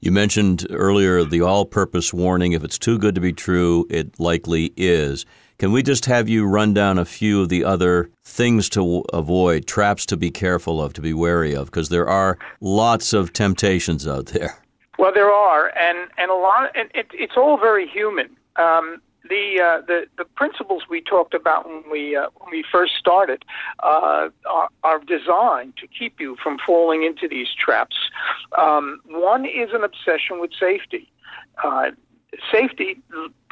You 0.00 0.12
mentioned 0.12 0.66
earlier 0.70 1.24
the 1.24 1.40
all 1.40 1.64
purpose 1.64 2.12
warning. 2.12 2.52
If 2.52 2.64
it's 2.64 2.78
too 2.78 2.98
good 2.98 3.14
to 3.14 3.20
be 3.20 3.32
true, 3.32 3.86
it 3.90 4.18
likely 4.20 4.72
is. 4.76 5.24
Can 5.58 5.72
we 5.72 5.82
just 5.82 6.04
have 6.04 6.28
you 6.28 6.46
run 6.46 6.74
down 6.74 6.98
a 6.98 7.06
few 7.06 7.40
of 7.40 7.48
the 7.48 7.64
other 7.64 8.10
things 8.24 8.68
to 8.70 9.04
avoid, 9.14 9.66
traps 9.66 10.04
to 10.06 10.16
be 10.16 10.30
careful 10.30 10.82
of, 10.82 10.92
to 10.94 11.00
be 11.00 11.14
wary 11.14 11.54
of? 11.54 11.66
Because 11.66 11.88
there 11.88 12.08
are 12.08 12.38
lots 12.60 13.14
of 13.14 13.32
temptations 13.32 14.06
out 14.06 14.26
there. 14.26 14.62
Well, 14.98 15.12
there 15.14 15.30
are, 15.30 15.68
and 15.76 16.10
and 16.18 16.30
a 16.30 16.34
lot. 16.34 16.70
And 16.74 16.90
it, 16.94 17.06
it's 17.12 17.36
all 17.36 17.56
very 17.56 17.86
human. 17.86 18.36
Um, 18.56 19.00
the 19.28 19.60
uh, 19.60 19.80
the 19.86 20.06
the 20.16 20.24
principles 20.24 20.84
we 20.88 21.00
talked 21.00 21.34
about 21.34 21.66
when 21.66 21.82
we 21.90 22.16
uh, 22.16 22.26
when 22.36 22.50
we 22.50 22.64
first 22.70 22.94
started 22.98 23.44
uh, 23.82 24.28
are, 24.48 24.68
are 24.82 25.00
designed 25.00 25.76
to 25.78 25.86
keep 25.86 26.20
you 26.20 26.36
from 26.42 26.58
falling 26.66 27.04
into 27.04 27.28
these 27.28 27.48
traps. 27.58 27.96
Um, 28.58 29.00
one 29.06 29.44
is 29.44 29.70
an 29.72 29.84
obsession 29.84 30.40
with 30.40 30.50
safety. 30.58 31.10
Uh, 31.62 31.90
safety, 32.52 32.98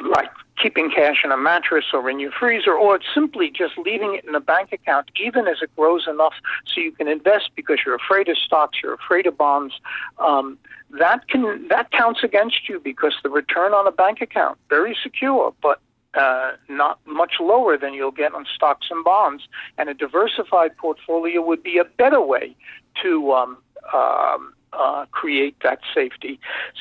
like 0.01 0.29
keeping 0.61 0.89
cash 0.89 1.21
in 1.23 1.31
a 1.31 1.37
mattress 1.37 1.85
or 1.93 2.09
in 2.09 2.19
your 2.19 2.31
freezer, 2.31 2.73
or 2.73 2.99
simply 3.13 3.51
just 3.51 3.77
leaving 3.77 4.15
it 4.15 4.25
in 4.25 4.35
a 4.35 4.39
bank 4.39 4.71
account, 4.71 5.09
even 5.19 5.47
as 5.47 5.57
it 5.61 5.75
grows 5.75 6.07
enough 6.07 6.33
so 6.65 6.81
you 6.81 6.91
can 6.91 7.07
invest 7.07 7.49
because 7.55 7.79
you're 7.85 7.95
afraid 7.95 8.29
of 8.29 8.37
stocks, 8.37 8.77
you're 8.81 8.93
afraid 8.93 9.25
of 9.27 9.37
bonds. 9.37 9.73
Um, 10.19 10.57
that 10.99 11.27
can 11.27 11.67
that 11.69 11.91
counts 11.91 12.23
against 12.23 12.69
you 12.69 12.79
because 12.79 13.13
the 13.23 13.29
return 13.29 13.73
on 13.73 13.87
a 13.87 13.91
bank 13.91 14.21
account 14.21 14.57
very 14.69 14.95
secure, 15.01 15.53
but 15.61 15.79
uh, 16.15 16.51
not 16.69 16.99
much 17.05 17.33
lower 17.39 17.77
than 17.77 17.93
you'll 17.93 18.11
get 18.11 18.33
on 18.33 18.45
stocks 18.55 18.87
and 18.89 19.03
bonds. 19.03 19.43
And 19.77 19.89
a 19.89 19.93
diversified 19.93 20.77
portfolio 20.77 21.41
would 21.41 21.61
be 21.61 21.77
a 21.77 21.83
better 21.83 22.21
way 22.21 22.55
to 23.03 23.33
um, 23.33 23.57
um, 23.93 24.53
uh, 24.73 25.05
create 25.11 25.55
that 25.63 25.79
safety. 25.93 26.39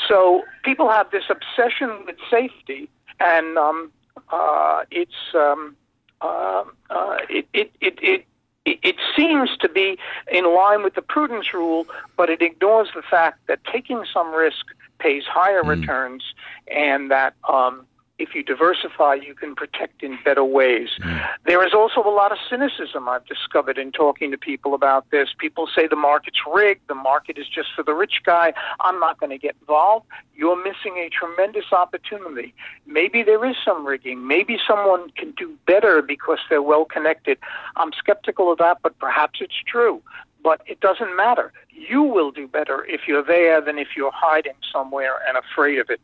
So 0.08 0.42
people 0.62 0.90
have 0.90 1.10
this 1.10 1.24
obsession 1.28 2.04
with 2.06 2.16
safety, 2.30 2.88
and 3.20 3.58
um, 3.58 3.90
uh, 4.30 4.84
it's 4.90 5.34
um, 5.34 5.76
uh, 6.20 6.64
uh, 6.90 7.18
it, 7.28 7.46
it, 7.52 7.72
it, 7.80 7.98
it 8.02 8.26
it 8.64 8.96
seems 9.16 9.50
to 9.58 9.68
be 9.68 9.98
in 10.30 10.54
line 10.54 10.82
with 10.82 10.94
the 10.94 11.02
prudence 11.02 11.52
rule, 11.52 11.86
but 12.16 12.30
it 12.30 12.40
ignores 12.40 12.88
the 12.94 13.02
fact 13.02 13.46
that 13.46 13.60
taking 13.70 14.04
some 14.12 14.32
risk 14.34 14.66
pays 14.98 15.24
higher 15.24 15.62
mm. 15.62 15.80
returns, 15.80 16.22
and 16.68 17.10
that 17.10 17.34
um, 17.48 17.86
if 18.18 18.34
you 18.34 18.44
diversify, 18.44 19.14
you 19.14 19.34
can 19.34 19.56
protect 19.56 20.02
in 20.02 20.18
better 20.24 20.44
ways. 20.44 20.88
Mm. 21.00 21.26
There 21.46 21.66
is 21.66 21.74
also 21.74 22.00
a 22.00 22.14
lot 22.14 22.30
of 22.30 22.38
cynicism 22.48 23.08
I've 23.08 23.26
discovered 23.26 23.76
in 23.76 23.90
talking 23.90 24.30
to 24.30 24.38
people 24.38 24.72
about 24.72 25.10
this. 25.10 25.30
People 25.36 25.68
say 25.74 25.88
the 25.88 25.96
market's 25.96 26.38
rigged, 26.52 26.82
the 26.86 26.94
market 26.94 27.38
is 27.38 27.48
just 27.48 27.70
for 27.74 27.82
the 27.82 27.92
rich 27.92 28.20
guy, 28.24 28.52
I'm 28.80 29.00
not 29.00 29.18
going 29.18 29.30
to 29.30 29.38
get 29.38 29.56
involved. 29.60 30.06
You're 30.36 30.56
missing 30.56 30.96
a 30.96 31.08
tremendous 31.08 31.72
opportunity. 31.72 32.54
Maybe 32.86 33.24
there 33.24 33.44
is 33.44 33.56
some 33.64 33.84
rigging. 33.84 34.26
Maybe 34.26 34.58
someone 34.66 35.10
can 35.10 35.32
do 35.32 35.56
better 35.66 36.00
because 36.00 36.38
they're 36.48 36.62
well 36.62 36.84
connected. 36.84 37.38
I'm 37.74 37.92
skeptical 37.92 38.52
of 38.52 38.58
that, 38.58 38.78
but 38.82 38.96
perhaps 38.98 39.40
it's 39.40 39.60
true 39.66 40.02
but 40.42 40.60
it 40.66 40.78
doesn't 40.80 41.16
matter. 41.16 41.54
You 41.70 42.02
will 42.02 42.30
do 42.30 42.46
better 42.46 42.84
if 42.84 43.08
you're 43.08 43.24
there 43.24 43.62
than 43.62 43.78
if 43.78 43.96
you're 43.96 44.12
hiding 44.12 44.52
somewhere 44.70 45.14
and 45.26 45.38
afraid 45.38 45.78
of 45.78 45.88
it. 45.88 46.02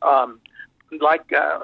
Um, 0.00 0.40
like 1.00 1.32
uh, 1.32 1.58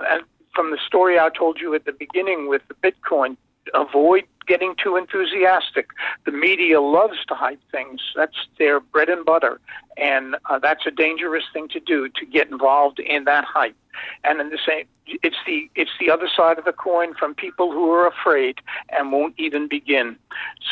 from 0.54 0.70
the 0.70 0.78
story 0.86 1.18
I 1.18 1.30
told 1.30 1.60
you 1.60 1.74
at 1.74 1.84
the 1.84 1.92
beginning 1.92 2.48
with 2.48 2.62
the 2.68 2.74
Bitcoin, 2.74 3.36
avoid 3.74 4.24
getting 4.46 4.74
too 4.82 4.96
enthusiastic. 4.96 5.88
The 6.24 6.32
media 6.32 6.80
loves 6.80 7.18
to 7.28 7.34
hype 7.34 7.60
things. 7.70 8.00
That's 8.16 8.36
their 8.58 8.80
bread 8.80 9.08
and 9.08 9.24
butter, 9.24 9.60
and 9.96 10.36
uh, 10.46 10.58
that's 10.58 10.86
a 10.86 10.90
dangerous 10.90 11.44
thing 11.52 11.68
to 11.68 11.80
do 11.80 12.08
to 12.08 12.26
get 12.26 12.50
involved 12.50 12.98
in 12.98 13.24
that 13.24 13.44
hype. 13.44 13.76
And 14.24 14.40
in 14.40 14.50
the 14.50 14.58
same, 14.66 14.86
it's 15.06 15.36
the 15.46 15.70
it's 15.74 15.90
the 16.00 16.10
other 16.10 16.28
side 16.34 16.58
of 16.58 16.64
the 16.64 16.72
coin 16.72 17.14
from 17.14 17.34
people 17.34 17.72
who 17.72 17.90
are 17.90 18.06
afraid 18.06 18.58
and 18.90 19.12
won't 19.12 19.34
even 19.38 19.68
begin. 19.68 20.16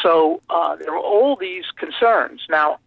So 0.03 0.43
uh, 0.51 0.77
there 0.77 0.93
are 0.93 0.99
all 0.99 1.37
these 1.37 1.65
concerns 1.77 2.43
now 2.49 2.79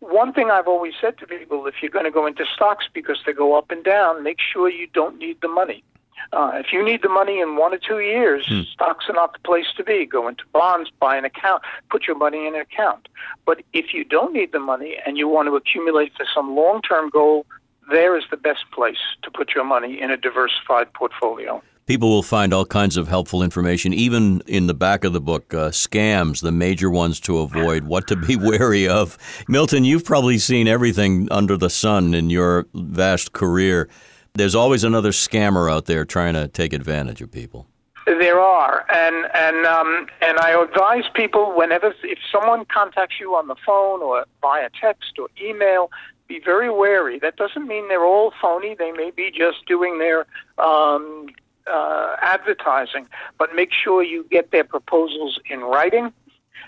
one 0.00 0.32
thing 0.32 0.50
I've 0.50 0.66
always 0.66 0.94
said 1.00 1.18
to 1.18 1.26
people 1.26 1.66
if 1.66 1.74
you're 1.80 1.90
going 1.90 2.06
to 2.06 2.10
go 2.10 2.26
into 2.26 2.44
stocks 2.54 2.86
because 2.92 3.18
they 3.24 3.32
go 3.32 3.56
up 3.56 3.70
and 3.70 3.84
down, 3.84 4.22
make 4.22 4.38
sure 4.40 4.68
you 4.68 4.86
don't 4.88 5.18
need 5.18 5.38
the 5.40 5.48
money. 5.48 5.84
Uh, 6.32 6.52
if 6.54 6.66
you 6.72 6.84
need 6.84 7.02
the 7.02 7.08
money 7.08 7.40
in 7.40 7.56
one 7.56 7.72
or 7.72 7.78
two 7.78 8.00
years, 8.00 8.46
hmm. 8.46 8.60
stocks 8.72 9.06
are 9.08 9.14
not 9.14 9.32
the 9.32 9.38
place 9.40 9.66
to 9.76 9.82
be. 9.82 10.04
Go 10.06 10.28
into 10.28 10.44
bonds, 10.52 10.90
buy 11.00 11.16
an 11.16 11.24
account, 11.24 11.62
put 11.90 12.06
your 12.06 12.16
money 12.16 12.46
in 12.46 12.54
an 12.54 12.60
account. 12.60 13.08
But 13.46 13.62
if 13.72 13.92
you 13.92 14.04
don't 14.04 14.32
need 14.32 14.52
the 14.52 14.60
money 14.60 14.96
and 15.04 15.16
you 15.16 15.28
want 15.28 15.48
to 15.48 15.56
accumulate 15.56 16.12
for 16.16 16.26
some 16.32 16.54
long 16.54 16.82
term 16.82 17.08
goal, 17.10 17.46
there 17.90 18.16
is 18.16 18.24
the 18.30 18.36
best 18.36 18.64
place 18.72 18.98
to 19.22 19.30
put 19.30 19.54
your 19.54 19.64
money 19.64 20.00
in 20.00 20.10
a 20.10 20.16
diversified 20.16 20.92
portfolio. 20.92 21.62
People 21.90 22.10
will 22.10 22.22
find 22.22 22.54
all 22.54 22.64
kinds 22.64 22.96
of 22.96 23.08
helpful 23.08 23.42
information, 23.42 23.92
even 23.92 24.42
in 24.46 24.68
the 24.68 24.74
back 24.74 25.02
of 25.02 25.12
the 25.12 25.20
book. 25.20 25.52
Uh, 25.52 25.70
scams, 25.70 26.40
the 26.40 26.52
major 26.52 26.88
ones 26.88 27.18
to 27.18 27.38
avoid, 27.38 27.82
what 27.82 28.06
to 28.06 28.14
be 28.14 28.36
wary 28.40 28.86
of. 28.86 29.18
Milton, 29.48 29.82
you've 29.82 30.04
probably 30.04 30.38
seen 30.38 30.68
everything 30.68 31.26
under 31.32 31.56
the 31.56 31.68
sun 31.68 32.14
in 32.14 32.30
your 32.30 32.68
vast 32.74 33.32
career. 33.32 33.88
There's 34.34 34.54
always 34.54 34.84
another 34.84 35.10
scammer 35.10 35.68
out 35.68 35.86
there 35.86 36.04
trying 36.04 36.34
to 36.34 36.46
take 36.46 36.72
advantage 36.72 37.22
of 37.22 37.32
people. 37.32 37.66
There 38.06 38.38
are, 38.38 38.86
and 38.88 39.26
and 39.34 39.66
um, 39.66 40.06
and 40.22 40.38
I 40.38 40.62
advise 40.62 41.10
people 41.12 41.52
whenever 41.56 41.92
if 42.04 42.20
someone 42.30 42.66
contacts 42.66 43.16
you 43.18 43.34
on 43.34 43.48
the 43.48 43.56
phone 43.66 44.00
or 44.00 44.26
via 44.40 44.70
text 44.80 45.18
or 45.18 45.26
email, 45.42 45.90
be 46.28 46.38
very 46.38 46.70
wary. 46.70 47.18
That 47.18 47.34
doesn't 47.34 47.66
mean 47.66 47.88
they're 47.88 48.04
all 48.04 48.32
phony. 48.40 48.76
They 48.78 48.92
may 48.92 49.10
be 49.10 49.32
just 49.32 49.66
doing 49.66 49.98
their 49.98 50.24
um, 50.58 51.26
uh, 51.72 52.16
advertising, 52.20 53.06
but 53.38 53.54
make 53.54 53.70
sure 53.72 54.02
you 54.02 54.26
get 54.30 54.50
their 54.50 54.64
proposals 54.64 55.38
in 55.48 55.60
writing. 55.60 56.12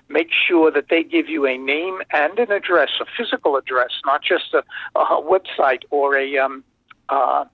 Make 0.09 0.29
sure 0.33 0.71
that 0.71 0.89
they 0.91 1.03
give 1.03 1.29
you 1.29 1.47
a 1.47 1.57
name 1.57 2.01
and 2.11 2.39
an 2.39 2.51
address, 2.51 2.91
a 3.01 3.05
physical 3.17 3.57
address, 3.57 3.91
not 4.05 4.23
just 4.23 4.55
a, 4.55 4.63
a 4.99 5.23
website 5.23 5.83
or 5.91 6.17
a 6.17 6.39
um, 6.39 6.65
uh, 7.09 7.45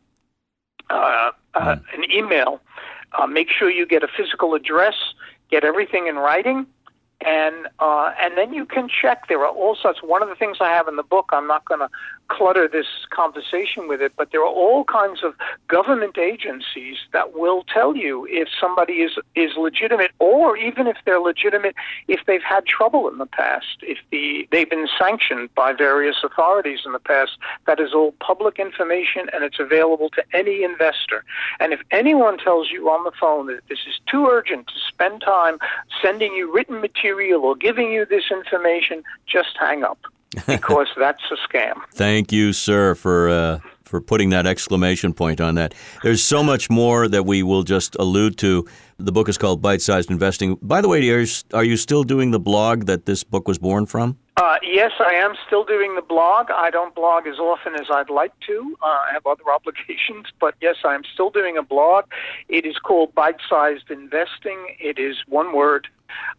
uh, 0.91 1.31
uh, 1.55 1.77
hmm. 1.77 2.03
an 2.03 2.11
email. 2.11 2.61
Uh, 3.19 3.27
make 3.27 3.49
sure 3.51 3.71
you 3.71 3.87
get 3.87 4.03
a 4.03 4.09
physical 4.09 4.55
address. 4.55 4.95
Get 5.51 5.65
everything 5.65 6.07
in 6.07 6.17
writing 6.17 6.67
and 7.21 7.67
uh, 7.81 8.13
and 8.21 8.37
then 8.37 8.55
you 8.55 8.65
can 8.65 8.89
check. 8.89 9.29
There 9.29 9.41
are 9.41 9.53
all 9.53 9.75
sorts. 9.75 10.03
One 10.03 10.23
of 10.23 10.29
the 10.29 10.37
things 10.37 10.59
I 10.61 10.69
have 10.69 10.87
in 10.87 10.97
the 10.97 11.03
book, 11.03 11.31
I'm 11.33 11.49
not 11.49 11.65
going 11.65 11.81
to 11.81 11.89
clutter 12.29 12.69
this 12.69 12.87
conversation 13.11 13.89
with 13.89 14.01
it, 14.03 14.13
but 14.17 14.31
there 14.31 14.43
are 14.43 14.47
all 14.47 14.85
kinds 14.85 15.25
of 15.25 15.35
government 15.67 16.19
agencies 16.19 16.99
that 17.13 17.35
will 17.35 17.65
tell 17.65 17.97
you 17.97 18.27
if 18.31 18.49
somebody 18.61 18.95
is 18.95 19.13
is 19.35 19.57
legitimate, 19.57 20.13
or 20.21 20.57
even 20.57 20.87
if 20.87 20.97
they're 21.05 21.19
legitimate, 21.19 21.75
if 22.07 22.21
they've 22.27 22.43
had 22.43 22.67
trouble 22.67 23.09
in 23.09 23.19
the 23.19 23.27
past, 23.27 23.79
if 23.83 23.99
the 24.11 24.47
they've 24.53 24.71
been 24.71 24.89
sanctioned 24.99 25.53
by 25.57 25.73
various 25.73 26.17
authorities 26.23 26.81
in 26.87 26.93
the 26.93 26.99
past. 27.01 27.33
That 27.67 27.81
is 27.81 27.95
all 27.95 28.13
public 28.21 28.59
information, 28.59 29.29
and 29.33 29.43
it's 29.43 29.59
available 29.59 30.09
to 30.11 30.23
any 30.33 30.63
investor. 30.63 31.25
And 31.59 31.73
if 31.73 31.81
anyone 31.91 32.39
tells 32.39 32.71
you 32.71 32.89
on 32.91 33.05
the 33.05 33.13
phone 33.19 33.47
that 33.49 33.67
this 33.69 33.81
is 33.89 33.99
too 34.07 34.29
urgent 34.29 34.69
to 34.69 34.75
spend 34.87 35.21
time 35.23 35.59
sending 36.01 36.33
you 36.35 36.53
written 36.53 36.81
material 36.81 37.08
material 37.09 37.43
or 37.43 37.57
giving 37.57 37.91
you 37.91 38.07
this 38.07 38.25
information, 38.31 39.03
just 39.27 39.57
hang 39.59 39.83
up 39.85 39.99
because 40.47 40.89
that's 40.99 41.23
a 41.31 41.37
scam. 41.49 41.81
Thank 41.93 42.33
you, 42.33 42.53
sir, 42.53 42.95
for 42.95 43.29
uh, 43.29 43.59
for 43.83 44.01
putting 44.01 44.31
that 44.31 44.47
exclamation 44.47 45.15
point 45.15 45.41
on 45.41 45.55
that. 45.55 45.75
There's 46.03 46.23
so 46.23 46.43
much 46.43 46.69
more 46.69 47.09
that 47.09 47.25
we 47.25 47.43
will 47.43 47.63
just 47.63 47.97
allude 47.99 48.37
to. 48.39 48.67
The 48.99 49.13
book 49.13 49.29
is 49.29 49.39
called 49.39 49.63
Bite 49.63 49.81
Sized 49.81 50.11
Investing. 50.11 50.59
By 50.61 50.83
the 50.83 50.89
way, 50.89 51.09
are 51.11 51.21
you, 51.21 51.27
are 51.55 51.65
you 51.65 51.77
still 51.77 52.05
doing 52.05 52.31
the 52.31 52.41
blog 52.41 52.85
that 52.85 53.07
this 53.07 53.25
book 53.25 53.49
was 53.49 53.59
born 53.59 53.87
from? 53.87 54.19
Uh, 54.37 54.57
yes, 54.63 54.93
I 55.01 55.15
am 55.15 55.35
still 55.47 55.65
doing 55.65 55.97
the 55.97 56.03
blog. 56.03 56.51
I 56.51 56.71
don't 56.71 56.95
blog 56.95 57.27
as 57.27 57.39
often 57.39 57.75
as 57.75 57.87
I'd 57.91 58.11
like 58.11 58.39
to. 58.47 58.77
Uh, 58.83 58.87
I 58.87 59.11
have 59.13 59.27
other 59.27 59.43
obligations, 59.53 60.27
but 60.39 60.55
yes, 60.61 60.77
I 60.85 60.95
am 60.95 61.03
still 61.13 61.31
doing 61.31 61.57
a 61.57 61.63
blog. 61.63 62.05
It 62.49 62.65
is 62.67 62.79
called 62.79 63.15
Bite 63.15 63.41
Sized 63.49 63.91
Investing. 63.91 64.77
It 64.79 64.99
is 64.99 65.17
one 65.27 65.57
word, 65.57 65.89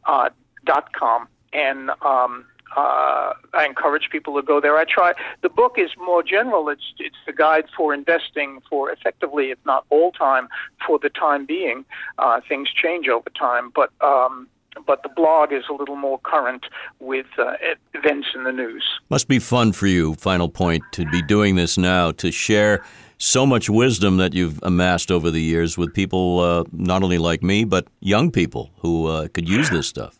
uh, 0.06 0.30
dot 0.66 0.94
com, 0.94 1.28
and 1.54 1.90
um, 2.02 2.46
uh, 2.76 3.34
I 3.54 3.66
encourage 3.66 4.10
people 4.12 4.36
to 4.36 4.42
go 4.42 4.62
there. 4.62 4.78
I 4.78 4.86
try. 4.86 5.14
The 5.42 5.50
book 5.50 5.76
is 5.78 5.92
more 5.98 6.24
general. 6.24 6.70
It's 6.70 6.94
it's 7.00 7.18
the 7.26 7.34
guide 7.34 7.66
for 7.76 7.94
investing 7.94 8.62
for 8.70 8.92
effectively, 8.92 9.52
if 9.52 9.58
not 9.66 9.86
all 9.90 10.12
time, 10.12 10.48
for 10.86 11.00
the 11.00 11.10
time 11.10 11.46
being. 11.46 11.86
Uh, 12.18 12.42
things 12.48 12.70
change 12.72 13.08
over 13.08 13.30
time, 13.32 13.72
but. 13.76 13.92
Um, 14.02 14.48
but 14.86 15.02
the 15.02 15.10
blog 15.10 15.52
is 15.52 15.64
a 15.68 15.74
little 15.74 15.96
more 15.96 16.20
current 16.20 16.68
with 17.00 17.26
uh, 17.40 17.56
events 17.96 18.28
in 18.36 18.44
the 18.44 18.52
news. 18.52 18.84
Must 19.10 19.28
be 19.28 19.40
fun 19.40 19.74
for 19.74 19.88
you, 19.88 20.14
final 20.14 20.48
point, 20.48 20.84
to 20.92 21.06
be 21.10 21.24
doing 21.24 21.56
this 21.56 21.76
now, 21.78 22.12
to 22.12 22.32
share 22.32 22.86
so 23.18 23.46
much 23.48 23.68
wisdom 23.70 24.18
that 24.18 24.34
you've 24.34 24.60
amassed 24.62 25.12
over 25.12 25.32
the 25.32 25.42
years 25.42 25.76
with 25.76 25.94
people 25.94 26.40
uh, 26.40 26.64
not 26.72 27.02
only 27.04 27.18
like 27.18 27.42
me, 27.42 27.66
but 27.66 27.88
young 28.00 28.32
people 28.32 28.70
who 28.78 29.08
uh, 29.08 29.28
could 29.30 29.50
use 29.50 29.70
this 29.72 29.88
stuff. 29.88 30.19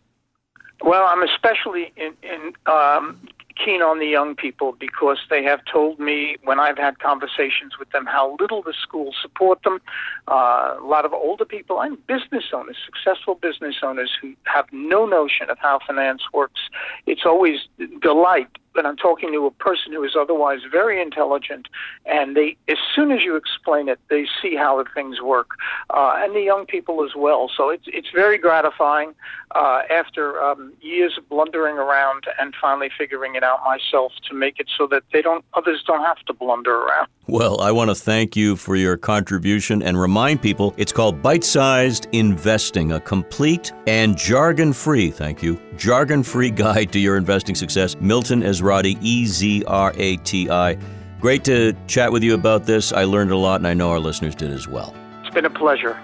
Well, 0.84 1.06
I'm 1.06 1.24
especially 1.24 1.92
in, 1.98 2.14
in 2.24 2.54
um, 2.66 3.20
keen 3.64 3.82
on 3.82 4.00
the 4.00 4.06
young 4.06 4.36
people 4.36 4.76
because 4.80 5.18
they 5.30 5.44
have 5.44 5.60
told 5.72 6.00
me 6.00 6.38
when 6.44 6.60
I've 6.60 6.78
had 6.78 7.00
conversations 7.00 7.78
with 7.78 7.90
them 7.92 8.06
how 8.06 8.38
little 8.40 8.62
the 8.62 8.74
schools 8.82 9.16
support 9.22 9.62
them. 9.64 9.82
Uh, 10.28 10.78
a 10.80 10.86
lot 10.86 11.06
of 11.06 11.14
older 11.14 11.46
people 11.46 11.82
and 11.82 11.96
business 12.08 12.46
owners, 12.54 12.78
successful 12.86 13.36
business 13.36 13.76
owners 13.84 14.12
who 14.22 14.34
have 14.44 14.66
no 14.72 15.06
notion 15.06 15.50
of 15.50 15.58
how 15.60 15.80
finance 15.86 16.24
works. 16.34 16.62
It's 17.06 17.26
always 17.26 17.60
delight 18.02 18.50
but 18.74 18.86
I'm 18.86 18.98
talking 18.98 19.32
to 19.34 19.46
a 19.46 19.52
person 19.52 19.94
who 19.94 20.04
is 20.04 20.16
otherwise 20.20 20.60
very 20.72 21.02
intelligent, 21.02 21.68
and 22.06 22.36
they, 22.36 22.58
as 22.68 22.78
soon 22.96 23.12
as 23.12 23.22
you 23.24 23.36
explain 23.36 23.90
it, 23.90 24.00
they 24.10 24.26
see 24.42 24.56
how 24.56 24.82
the 24.82 24.90
things 24.94 25.22
work, 25.22 25.52
uh, 25.90 26.16
and 26.18 26.36
the 26.36 26.42
young 26.42 26.66
people 26.66 27.04
as 27.04 27.12
well. 27.16 27.50
So 27.56 27.70
it's 27.70 27.86
it's 27.88 28.10
very 28.14 28.38
gratifying 28.38 29.14
uh, 29.56 29.82
after 29.90 30.42
um, 30.42 30.74
years 30.82 31.18
of 31.18 31.28
blundering 31.30 31.78
around 31.78 32.26
and 32.40 32.54
finally 32.60 32.90
figuring 32.96 33.36
it 33.36 33.44
out 33.44 33.60
myself 33.64 34.12
to 34.30 34.36
make 34.36 34.60
it 34.60 34.68
so 34.78 34.88
that 34.88 35.04
they 35.12 35.22
don't 35.22 35.44
others 35.54 35.84
don't 35.86 36.04
have 36.04 36.20
to 36.26 36.34
blunder 36.34 36.76
around. 36.76 37.08
Well, 37.28 37.62
I 37.62 37.72
want 37.72 37.92
to 37.92 37.96
thank 37.96 38.36
you 38.36 38.56
for 38.56 38.76
your 38.76 38.98
contribution 38.98 39.84
and 39.84 40.00
remind 40.00 40.42
people 40.42 40.74
it's 40.78 40.92
called 40.92 41.22
Bite 41.22 41.44
Sized 41.44 42.08
Investing, 42.12 42.94
a 42.94 43.00
complete 43.00 43.72
and 43.86 44.18
jargon 44.18 44.74
free, 44.74 45.12
thank 45.12 45.44
you, 45.44 45.62
jargon 45.78 46.24
free 46.24 46.50
guide 46.64 46.92
to 46.94 47.00
your 47.00 47.18
investing 47.18 47.54
success. 47.54 47.96
Milton 48.00 48.42
Ezrati, 48.60 48.98
E 49.02 49.26
Z 49.26 49.64
R 49.66 49.94
A 49.96 50.18
T 50.18 50.50
I. 50.50 50.78
Great 51.20 51.44
to 51.46 51.74
chat 51.88 52.12
with 52.12 52.24
you 52.24 52.34
about 52.34 52.66
this. 52.66 52.94
I 52.94 53.04
learned 53.04 53.32
a 53.32 53.38
lot, 53.38 53.60
and 53.60 53.68
I 53.68 53.74
know 53.74 53.92
our 53.92 54.00
listeners 54.00 54.36
did 54.36 54.52
as 54.52 54.68
well. 54.68 54.96
It's 55.22 55.34
been 55.34 55.46
a 55.46 55.50
pleasure. 55.50 56.00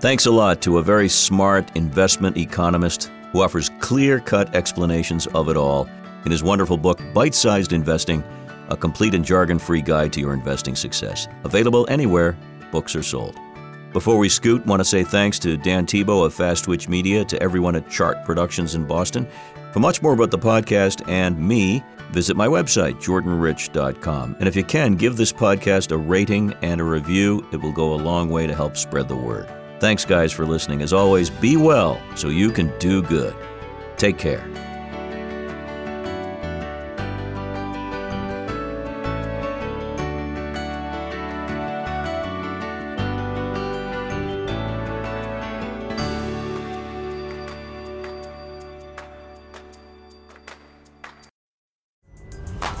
Thanks 0.00 0.26
a 0.26 0.30
lot 0.30 0.60
to 0.62 0.78
a 0.78 0.82
very 0.82 1.08
smart 1.08 1.74
investment 1.76 2.36
economist 2.36 3.10
who 3.32 3.42
offers 3.42 3.70
clear 3.80 4.20
cut 4.20 4.54
explanations 4.54 5.26
of 5.28 5.48
it 5.48 5.56
all 5.56 5.88
in 6.24 6.30
his 6.30 6.42
wonderful 6.42 6.76
book, 6.76 7.00
Bite 7.14 7.34
Sized 7.34 7.72
Investing 7.72 8.22
A 8.68 8.76
Complete 8.76 9.14
and 9.14 9.24
Jargon 9.24 9.58
Free 9.58 9.80
Guide 9.80 10.12
to 10.14 10.20
Your 10.20 10.34
Investing 10.34 10.74
Success. 10.74 11.28
Available 11.44 11.86
anywhere 11.88 12.36
books 12.72 12.96
are 12.96 13.02
sold. 13.02 13.38
Before 13.92 14.18
we 14.18 14.28
scoot, 14.28 14.66
want 14.66 14.80
to 14.80 14.84
say 14.84 15.04
thanks 15.04 15.38
to 15.38 15.56
Dan 15.56 15.86
Tebow 15.86 16.26
of 16.26 16.34
Fast 16.34 16.64
Twitch 16.64 16.88
Media, 16.88 17.24
to 17.24 17.42
everyone 17.42 17.76
at 17.76 17.88
Chart 17.88 18.22
Productions 18.26 18.74
in 18.74 18.86
Boston. 18.86 19.26
For 19.76 19.80
much 19.80 20.00
more 20.00 20.14
about 20.14 20.30
the 20.30 20.38
podcast 20.38 21.06
and 21.06 21.38
me, 21.38 21.84
visit 22.10 22.34
my 22.34 22.46
website, 22.46 22.94
jordanrich.com. 22.94 24.36
And 24.38 24.48
if 24.48 24.56
you 24.56 24.64
can, 24.64 24.94
give 24.94 25.18
this 25.18 25.34
podcast 25.34 25.92
a 25.92 25.98
rating 25.98 26.54
and 26.62 26.80
a 26.80 26.84
review. 26.84 27.46
It 27.52 27.58
will 27.58 27.72
go 27.72 27.92
a 27.92 27.96
long 27.96 28.30
way 28.30 28.46
to 28.46 28.54
help 28.54 28.78
spread 28.78 29.06
the 29.06 29.16
word. 29.16 29.46
Thanks, 29.78 30.06
guys, 30.06 30.32
for 30.32 30.46
listening. 30.46 30.80
As 30.80 30.94
always, 30.94 31.28
be 31.28 31.58
well 31.58 32.00
so 32.14 32.30
you 32.30 32.50
can 32.52 32.72
do 32.78 33.02
good. 33.02 33.36
Take 33.98 34.16
care. 34.16 34.65